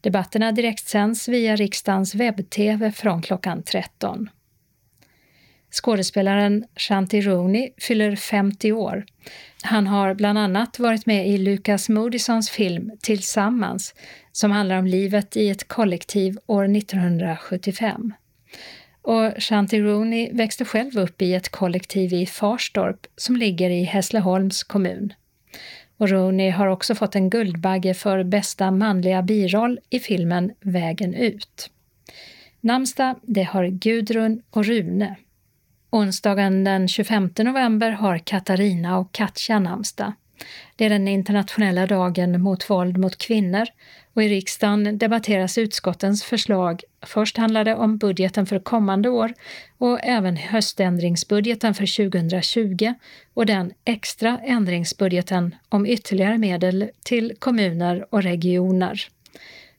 [0.01, 4.29] Debatterna direktsänds via riksdagens webb-tv från klockan 13.
[5.71, 9.05] Skådespelaren Shanti Rooney fyller 50 år.
[9.63, 13.95] Han har bland annat varit med i Lucas Moodyssons film Tillsammans
[14.31, 18.13] som handlar om livet i ett kollektiv år 1975.
[19.03, 24.63] Och Shanti Rooney växte själv upp i ett kollektiv i Farstorp som ligger i Hässleholms
[24.63, 25.13] kommun.
[25.97, 31.69] Och Rooney har också fått en Guldbagge för bästa manliga biroll i filmen Vägen ut.
[32.61, 35.15] Namnsdag, det har Gudrun och Rune.
[35.89, 40.13] Onsdagen den 25 november har Katarina och Katja namnsdag.
[40.75, 43.67] Det är den internationella dagen mot våld mot kvinnor
[44.13, 46.81] och i riksdagen debatteras utskottens förslag.
[47.05, 49.33] Först handlar det om budgeten för kommande år
[49.77, 52.93] och även höständringsbudgeten för 2020
[53.33, 59.07] och den extra ändringsbudgeten om ytterligare medel till kommuner och regioner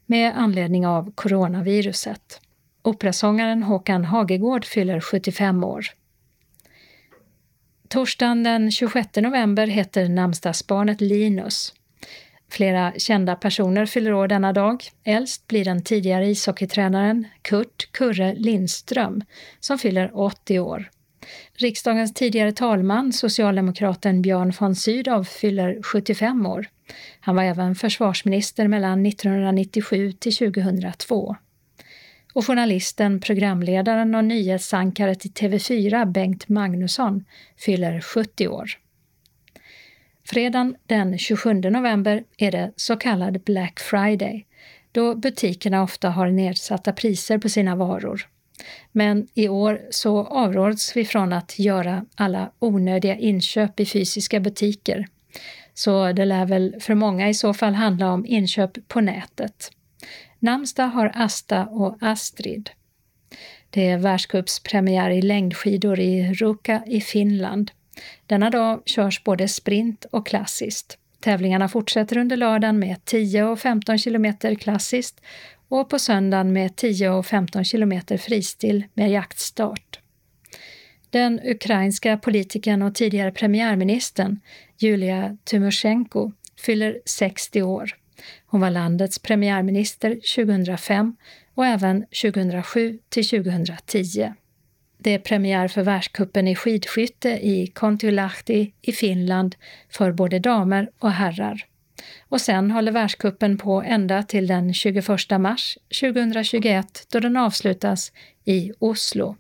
[0.07, 2.41] med anledning av coronaviruset.
[2.83, 5.87] Operasångaren Håkan Hagegård fyller 75 år.
[7.95, 11.75] Torsdagen den 26 november heter namnsdagsbarnet Linus.
[12.51, 14.85] Flera kända personer fyller år denna dag.
[15.05, 19.23] Äldst blir den tidigare ishockeytränaren Kurt Kurre Lindström
[19.61, 20.91] som fyller 80 år.
[21.55, 26.67] Riksdagens tidigare talman, socialdemokraten Björn von Sydow, fyller 75 år.
[27.21, 31.37] Han var även försvarsminister mellan 1997 till 2002
[32.35, 37.25] och journalisten, programledaren och nyhetsankaret i TV4 Bengt Magnusson
[37.57, 38.71] fyller 70 år.
[40.27, 44.47] Fredagen den 27 november är det så kallad Black Friday,
[44.93, 48.29] då butikerna ofta har nedsatta priser på sina varor.
[48.93, 55.07] Men i år så avråds vi från att göra alla onödiga inköp i fysiska butiker.
[55.75, 59.71] Så det lär väl för många i så fall handla om inköp på nätet.
[60.45, 62.71] Namnsdag har Asta och Astrid.
[63.71, 67.71] Det är världscupspremiär i längdskidor i Ruka i Finland.
[68.27, 70.99] Denna dag körs både sprint och klassiskt.
[71.21, 75.21] Tävlingarna fortsätter under lördagen med 10 och 15 kilometer klassiskt
[75.69, 80.01] och på söndagen med 10 och 15 kilometer fristil med jaktstart.
[81.11, 84.41] Den ukrainska politikern och tidigare premiärministern
[84.79, 88.04] Julia Tymosjenko fyller 60 år.
[88.47, 91.17] Hon var landets premiärminister 2005
[91.55, 94.33] och även 2007 till 2010.
[94.99, 99.57] Det är premiär för världskuppen i skidskytte i Kontiolahti i Finland
[99.91, 101.67] för både damer och herrar.
[102.29, 105.09] Och sen håller världskuppen på ända till den 21
[105.39, 108.13] mars 2021 då den avslutas
[108.45, 109.37] i Oslo.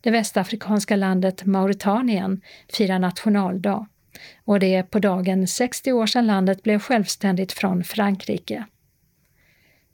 [0.00, 2.40] Det västafrikanska landet Mauritanien
[2.72, 3.86] firar nationaldag
[4.44, 8.64] och det är på dagen 60 år sedan landet blev självständigt från Frankrike.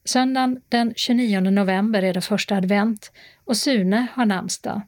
[0.04, 3.12] Söndagen den 29 november är det första advent
[3.44, 4.82] och Sune har namnsdag.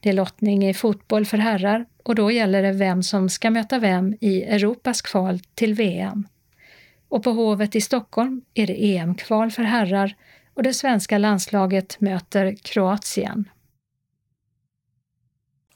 [0.00, 3.78] Det är lottning i fotboll för herrar och då gäller det vem som ska möta
[3.78, 6.28] vem i Europas kval till VM.
[7.08, 10.14] Och på Hovet i Stockholm är det EM-kval för herrar
[10.54, 13.48] och det svenska landslaget möter Kroatien.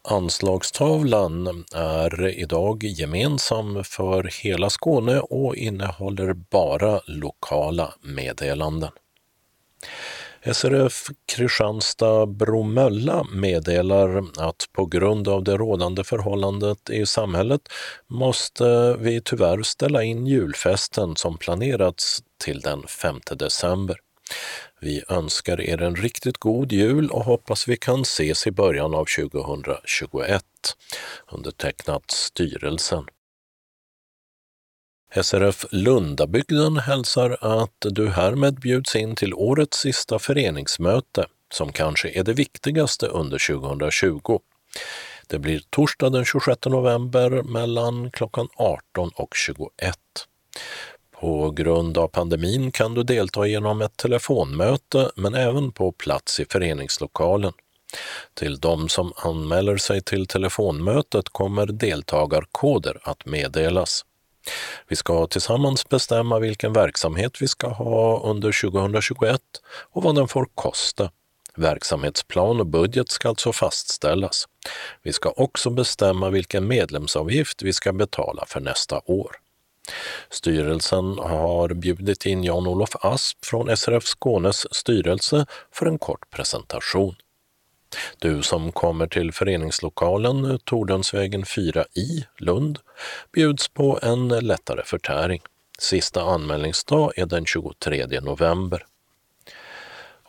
[0.08, 8.90] Anslagstavlan är idag gemensam för hela Skåne och innehåller bara lokala meddelanden.
[10.52, 17.60] SRF Kristianstad Bromölla meddelar att på grund av det rådande förhållandet i samhället
[18.06, 23.96] måste vi tyvärr ställa in julfesten som planerats till den 5 december.
[24.82, 29.04] Vi önskar er en riktigt god jul och hoppas vi kan ses i början av
[29.04, 30.44] 2021.
[31.32, 33.04] Undertecknat styrelsen.
[35.22, 42.24] SRF Lundabygden hälsar att du härmed bjuds in till årets sista föreningsmöte som kanske är
[42.24, 44.38] det viktigaste under 2020.
[45.26, 49.98] Det blir torsdag den 26 november mellan klockan 18 och 21.
[51.22, 56.44] På grund av pandemin kan du delta genom ett telefonmöte men även på plats i
[56.44, 57.52] föreningslokalen.
[58.34, 64.04] Till de som anmäler sig till telefonmötet kommer deltagarkoder att meddelas.
[64.88, 69.40] Vi ska tillsammans bestämma vilken verksamhet vi ska ha under 2021
[69.92, 71.10] och vad den får kosta.
[71.56, 74.44] Verksamhetsplan och budget ska alltså fastställas.
[75.02, 79.41] Vi ska också bestämma vilken medlemsavgift vi ska betala för nästa år.
[80.30, 87.14] Styrelsen har bjudit in Jan-Olof Asp från SRF Skånes styrelse för en kort presentation.
[88.18, 92.78] Du som kommer till föreningslokalen Tordensvägen 4 i Lund
[93.32, 95.40] bjuds på en lättare förtäring.
[95.78, 98.86] Sista anmälningsdag är den 23 november.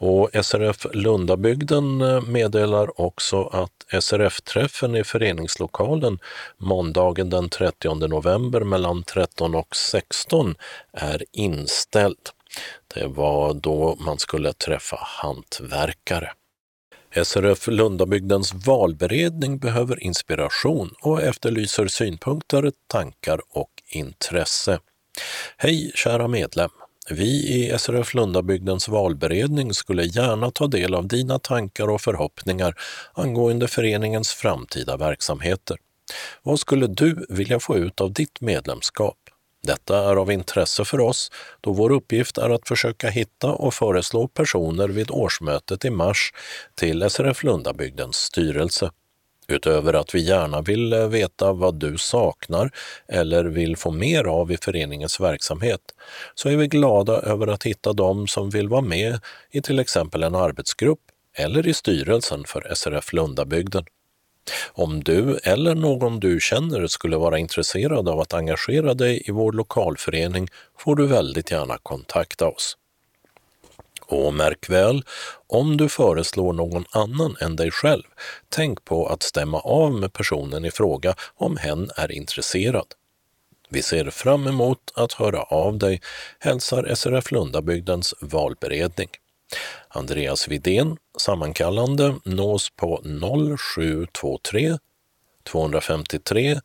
[0.05, 6.19] Och SRF Lundabygden eh, meddelar också att SRF-träffen i föreningslokalen
[6.57, 10.55] måndagen den 30 november mellan 13 och 16
[10.93, 12.30] är inställd.
[12.93, 16.31] Det var då man skulle träffa hantverkare.
[17.23, 24.80] SRF Lundabygdens valberedning behöver inspiration och efterlyser synpunkter, tankar och intresse.
[25.57, 26.69] Hej kära medlem!
[27.09, 32.75] Vi i SRF Lundabygdens valberedning skulle gärna ta del av dina tankar och förhoppningar
[33.13, 35.77] angående föreningens framtida verksamheter.
[36.43, 39.17] Vad skulle du vilja få ut av ditt medlemskap?
[39.63, 41.31] Detta är av intresse för oss
[41.61, 46.34] då vår uppgift är att försöka hitta och föreslå personer vid årsmötet i mars
[46.75, 48.91] till SRF Lundabygdens styrelse.
[49.48, 52.72] Utöver att vi gärna vill eh, veta vad du saknar
[53.07, 55.82] eller vill få mer av i föreningens verksamhet,
[56.36, 59.20] så är vi glada över att hitta dem som vill vara med
[59.52, 60.99] i till exempel en arbetsgrupp
[61.38, 63.86] eller i styrelsen för SRF Lundabygden.
[64.72, 69.52] Om du eller någon du känner skulle vara intresserad av att engagera dig i vår
[69.52, 70.48] lokalförening
[70.78, 72.78] får du väldigt gärna kontakta oss.
[74.07, 75.03] Och märk väl,
[75.47, 78.03] om du föreslår någon annan än dig själv,
[78.49, 82.88] tänk på att stämma av med personen i fråga om hen är intresserad.
[83.69, 86.01] Vi ser fram emot att höra av dig,
[86.39, 89.09] hälsar SRF Lundabygdens valberedning.
[89.88, 93.01] Andreas Vidén, sammankallande, nås på
[93.57, 94.77] 0723
[95.43, 96.59] 253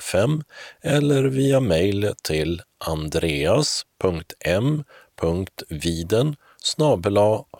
[0.00, 0.42] 005
[0.82, 4.84] eller via mejl till andreas.m
[5.22, 6.36] andreas.m.viden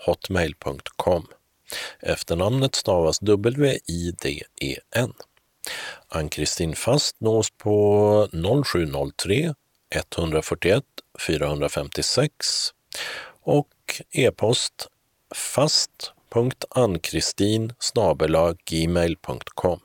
[0.07, 1.27] hotmail.com.
[2.01, 5.13] Efternamnet stavas W-I-D-E-N.
[6.09, 8.29] Ann-Kristin Fast nås på
[8.65, 9.55] 0703
[9.91, 10.85] 141
[11.27, 12.31] 456
[13.43, 14.89] och e-post
[15.35, 17.73] Fast fast.annkristin
[18.65, 19.81] gmail.com.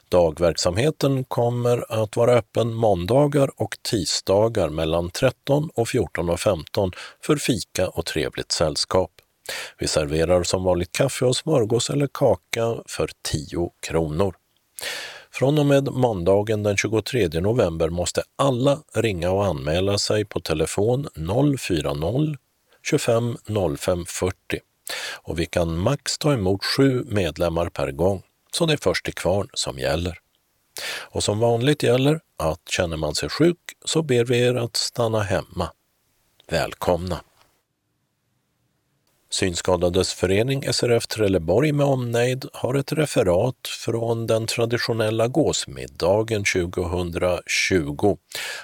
[0.10, 6.92] Dagverksamheten kommer att vara öppen måndagar och tisdagar mellan 13 och 14 och 15
[7.26, 9.20] för fika och trevligt sällskap.
[9.78, 14.36] Vi serverar som vanligt kaffe och smörgås eller kaka för 10 kronor.
[15.32, 21.08] Från och med måndagen den 23 november måste alla ringa och anmäla sig på telefon
[21.58, 22.38] 040
[22.84, 23.38] 25
[23.78, 24.36] 05 40
[25.14, 29.14] och vi kan max ta emot sju medlemmar per gång, så det är först till
[29.14, 30.20] kvarn som gäller.
[30.84, 35.22] Och som vanligt gäller att känner man sig sjuk så ber vi er att stanna
[35.22, 35.72] hemma.
[36.48, 37.22] Välkomna!
[39.34, 48.18] Synskadades förening SRF Trelleborg med omnejd har ett referat från den traditionella gåsmiddagen 2020,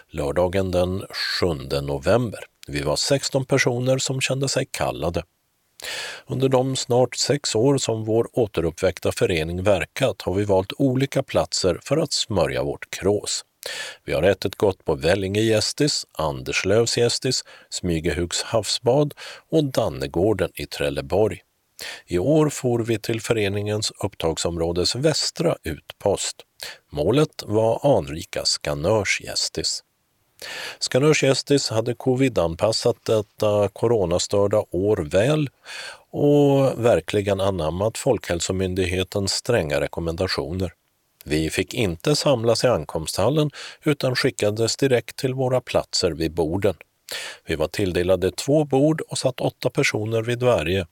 [0.09, 1.03] lördagen den
[1.39, 1.47] 7
[1.81, 2.39] november.
[2.67, 5.23] Vi var 16 personer som kände sig kallade.
[6.25, 11.79] Under de snart sex år som vår återuppväckta förening verkat har vi valt olika platser
[11.83, 13.43] för att smörja vårt krås.
[14.05, 19.13] Vi har ätit gott på Vellinge gästis, Anderslövs gästis, Smygehugs havsbad
[19.49, 21.41] och Dannegården i Trelleborg.
[22.05, 26.35] I år for vi till föreningens upptagsområdes västra utpost.
[26.89, 29.83] Målet var anrika Skanörs gästis.
[30.79, 35.49] Skanörs gästis hade covid-anpassat detta coronastörda år väl
[36.11, 40.73] och verkligen anammat Folkhälsomyndighetens stränga rekommendationer.
[41.29, 43.49] Vi fick inte samlas i ankomsthallen
[43.83, 46.75] utan skickades direkt till våra platser vid borden.
[47.45, 50.87] Vi var tilldelade två bord och satt åtta personer vid varje.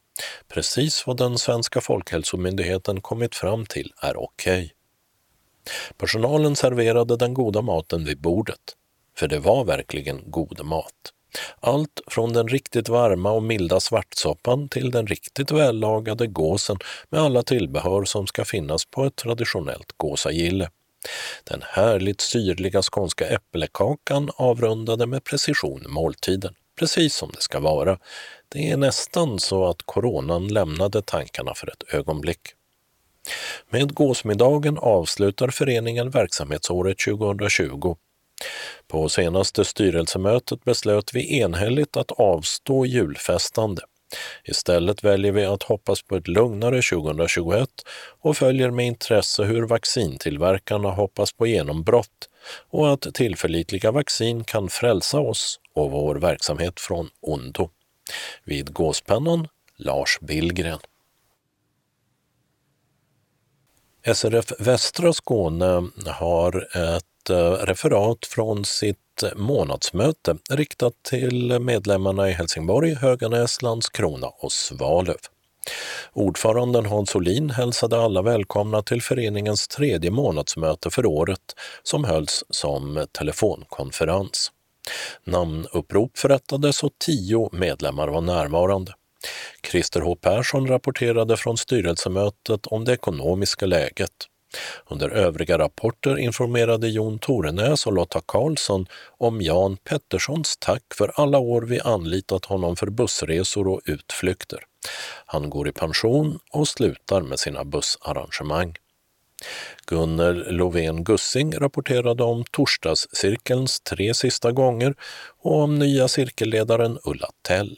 [0.48, 4.64] Precis vad den svenska folkhälsomyndigheten kommit fram till är okej.
[4.64, 4.70] Okay.
[5.98, 8.76] Personalen serverade den goda maten vid bordet,
[9.18, 11.14] för det var verkligen god mat.
[11.60, 16.78] Allt från den riktigt varma och milda svartsoppan till den riktigt vällagade gåsen
[17.10, 20.70] med alla tillbehör som ska finnas på ett traditionellt gåsagille.
[21.44, 27.99] Den härligt syrliga skånska äppelkakan avrundade med precision måltiden, precis som det ska vara.
[28.49, 32.41] Det är nästan så att coronan lämnade tankarna för ett ögonblick.
[33.70, 37.95] Med gåsmiddagen avslutar föreningen verksamhetsåret 2020
[38.88, 43.82] på senaste styrelsemötet beslöt vi enhälligt att avstå julfestande.
[44.44, 47.70] Istället väljer vi att hoppas på ett lugnare 2021
[48.22, 52.30] och följer med intresse hur vaccintillverkarna hoppas på genombrott
[52.70, 57.70] och att tillförlitliga vaccin kan frälsa oss och vår verksamhet från ondo.
[58.44, 59.48] Vid gåspennan
[59.78, 60.80] Lars Billgren.
[64.14, 72.93] SRF Västra Skåne har ett Eh, referat från sitt månadsmöte riktat till medlemmarna i Helsingborg,
[72.93, 75.18] Höganäs, Landskrona och Svalöv.
[76.14, 83.06] Ordföranden Hans Olin hälsade alla välkomna till föreningens tredje månadsmöte för året som hölls som
[83.11, 84.52] telefonkonferens.
[85.23, 88.93] Namnupprop förrättades och tio medlemmar var närvarande.
[89.72, 94.11] Christer H Persson rapporterade från styrelsemötet om det ekonomiska läget.
[94.88, 98.88] Under övriga rapporter informerade Jon Torenäs och Lotta Karlsson
[99.18, 104.60] om Jan Petterssons tack för alla år vi anlitat honom för bussresor och utflykter.
[105.26, 108.76] Han går i pension och slutar med sina bussarrangemang.
[109.88, 114.95] Gunnel Lovén Gussing rapporterade om torsdagscirkelns tre sista gånger
[115.41, 117.77] och om nya cirkelledaren Ulla Tell.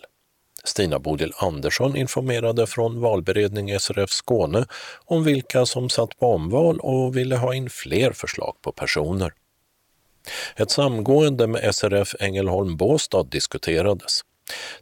[0.67, 4.65] Stina Bodil Andersson informerade från valberedning SRF Skåne
[5.05, 9.33] om vilka som satt på omval och ville ha in fler förslag på personer.
[10.55, 14.21] Ett samgående med SRF Ängelholm Båstad diskuterades.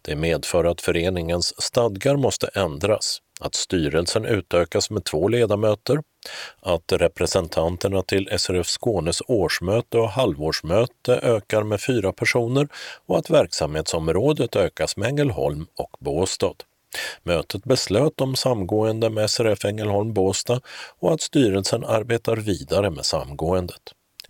[0.02, 6.02] Det medför att föreningens stadgar måste ändras, att styrelsen utökas med två ledamöter,
[6.62, 12.68] att representanterna till SRF Skånes årsmöte och halvårsmöte ökar med fyra personer
[13.06, 16.56] och att verksamhetsområdet ökas med Ängelholm och Båstad.
[17.24, 20.62] Mötet beslöt om samgående med SRF Ängelholm Båstad
[21.00, 23.82] och att styrelsen arbetar vidare med samgåendet.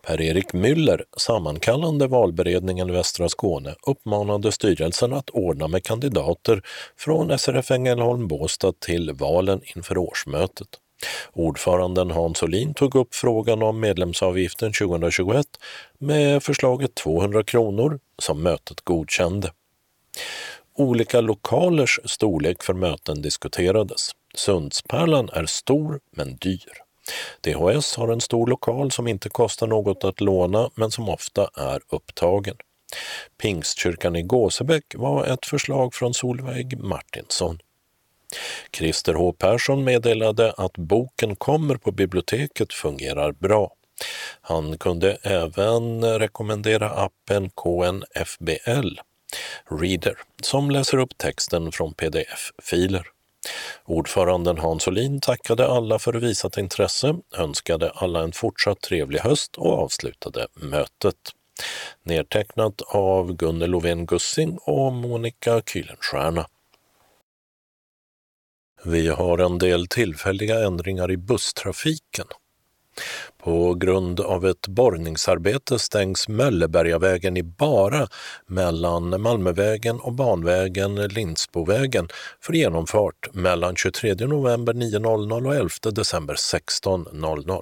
[0.01, 6.61] Per-Erik Müller, sammankallande valberedningen Västra Skåne, uppmanade styrelsen att ordna med kandidater
[6.97, 10.67] från SRF Ängelholm Båstad till valen inför årsmötet.
[11.33, 15.45] Ordföranden Hans Olin tog upp frågan om medlemsavgiften 2021
[15.97, 19.51] med förslaget 200 kronor som mötet godkände.
[20.77, 24.11] Olika lokalers storlek för möten diskuterades.
[24.35, 26.85] Sundspärlan är stor men dyr.
[27.41, 31.81] DHS har en stor lokal som inte kostar något att låna men som ofta är
[31.89, 32.55] upptagen.
[33.41, 37.59] Pingstkyrkan i Gåsebäck var ett förslag från Solveig Martinsson.
[38.77, 43.71] Christer H Persson meddelade att boken kommer på biblioteket fungerar bra.
[44.41, 48.99] Han kunde även rekommendera appen KNFBL
[49.69, 53.07] Reader som läser upp texten från pdf-filer.
[53.85, 59.83] Ordföranden Hans Olin tackade alla för visat intresse, önskade alla en fortsatt trevlig höst och
[59.83, 61.15] avslutade mötet.
[62.03, 66.45] Nedtecknat av Gunnel Lovén Gussing och Monica Kühlenstierna.
[68.87, 72.25] Vi har en del tillfälliga ändringar i busstrafiken.
[73.37, 78.07] På grund av ett borrningsarbete stängs Möllebergavägen i Bara
[78.47, 82.07] mellan Malmövägen och banvägen Lindsbovägen
[82.41, 87.61] för genomfart mellan 23 november 9.00 och 11 december 16.00.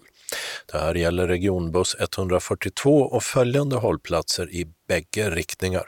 [0.72, 5.84] Det här gäller regionbuss 142 och följande hållplatser i bägge riktningar.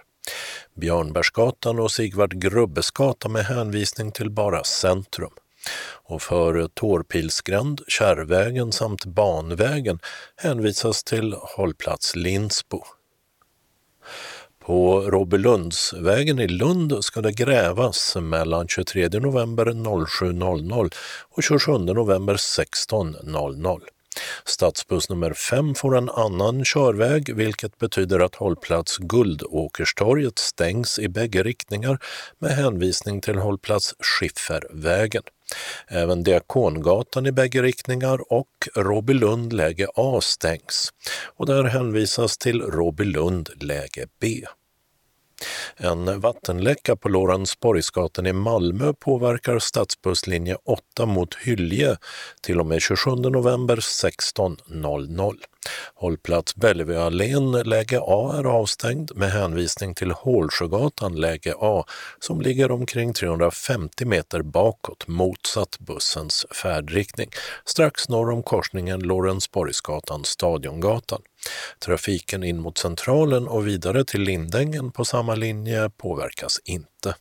[0.76, 5.31] Björnbergsgatan och Sigvard Grubbesgata med hänvisning till bara centrum
[6.07, 9.99] och för Tårpilsgränd, Kärrvägen samt Banvägen
[10.35, 12.84] hänvisas till hållplats Linsbo.
[14.65, 20.93] På Robelundsvägen i Lund ska det grävas mellan 23 november 07.00
[21.30, 23.81] och 27 november 16.00.
[24.46, 31.44] Stadsbuss nummer 5 får en annan körväg vilket betyder att hållplats Guldåkerstorget stängs i bägge
[31.44, 32.00] riktningar
[32.40, 35.24] med hänvisning till hållplats Skiffervägen.
[35.88, 40.90] Även Diakongatan i bägge riktningar och Råbylund läge A stängs
[41.36, 44.46] och där hänvisas till Råbylund läge B.
[45.78, 51.98] En vattenläcka på Lorensborgsgatan i Malmö påverkar stadsbusslinje 8 mot Hylje
[52.41, 55.36] till och med 27 november 16.00.
[55.94, 61.86] Hållplats Bellevueallén läge A är avstängd med hänvisning till Hålsjögatan läge A
[62.20, 67.30] som ligger omkring 350 meter bakåt motsatt bussens färdriktning
[67.66, 71.22] strax norr om korsningen Lorensborgsgatan-Stadiongatan.
[71.86, 77.16] Trafiken in mot Centralen och vidare till Lindängen på samma linje påverkas inte.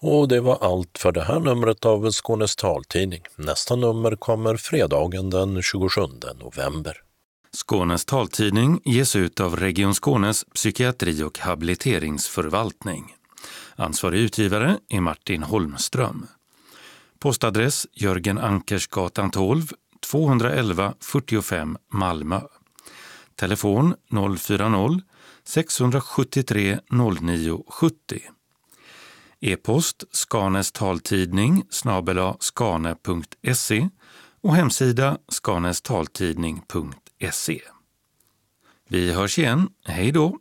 [0.00, 3.22] Och det var allt för det här numret av Skånes taltidning.
[3.36, 6.00] Nästa nummer kommer fredagen den 27
[6.40, 7.02] november.
[7.52, 13.14] Skånes taltidning ges ut av Region Skånes psykiatri och habiliteringsförvaltning.
[13.76, 16.26] Ansvarig utgivare är Martin Holmström.
[17.18, 19.62] Postadress Jörgen Ankersgatan 12,
[20.10, 22.40] 211 45 Malmö.
[23.36, 26.80] Telefon 040-673
[27.20, 28.20] 09 70.
[29.40, 33.88] E-post Skanes taltidning snabela skane.se
[34.42, 37.60] och hemsida skanestaltidning.se.
[38.88, 39.68] Vi hörs igen.
[39.84, 40.38] Hej då!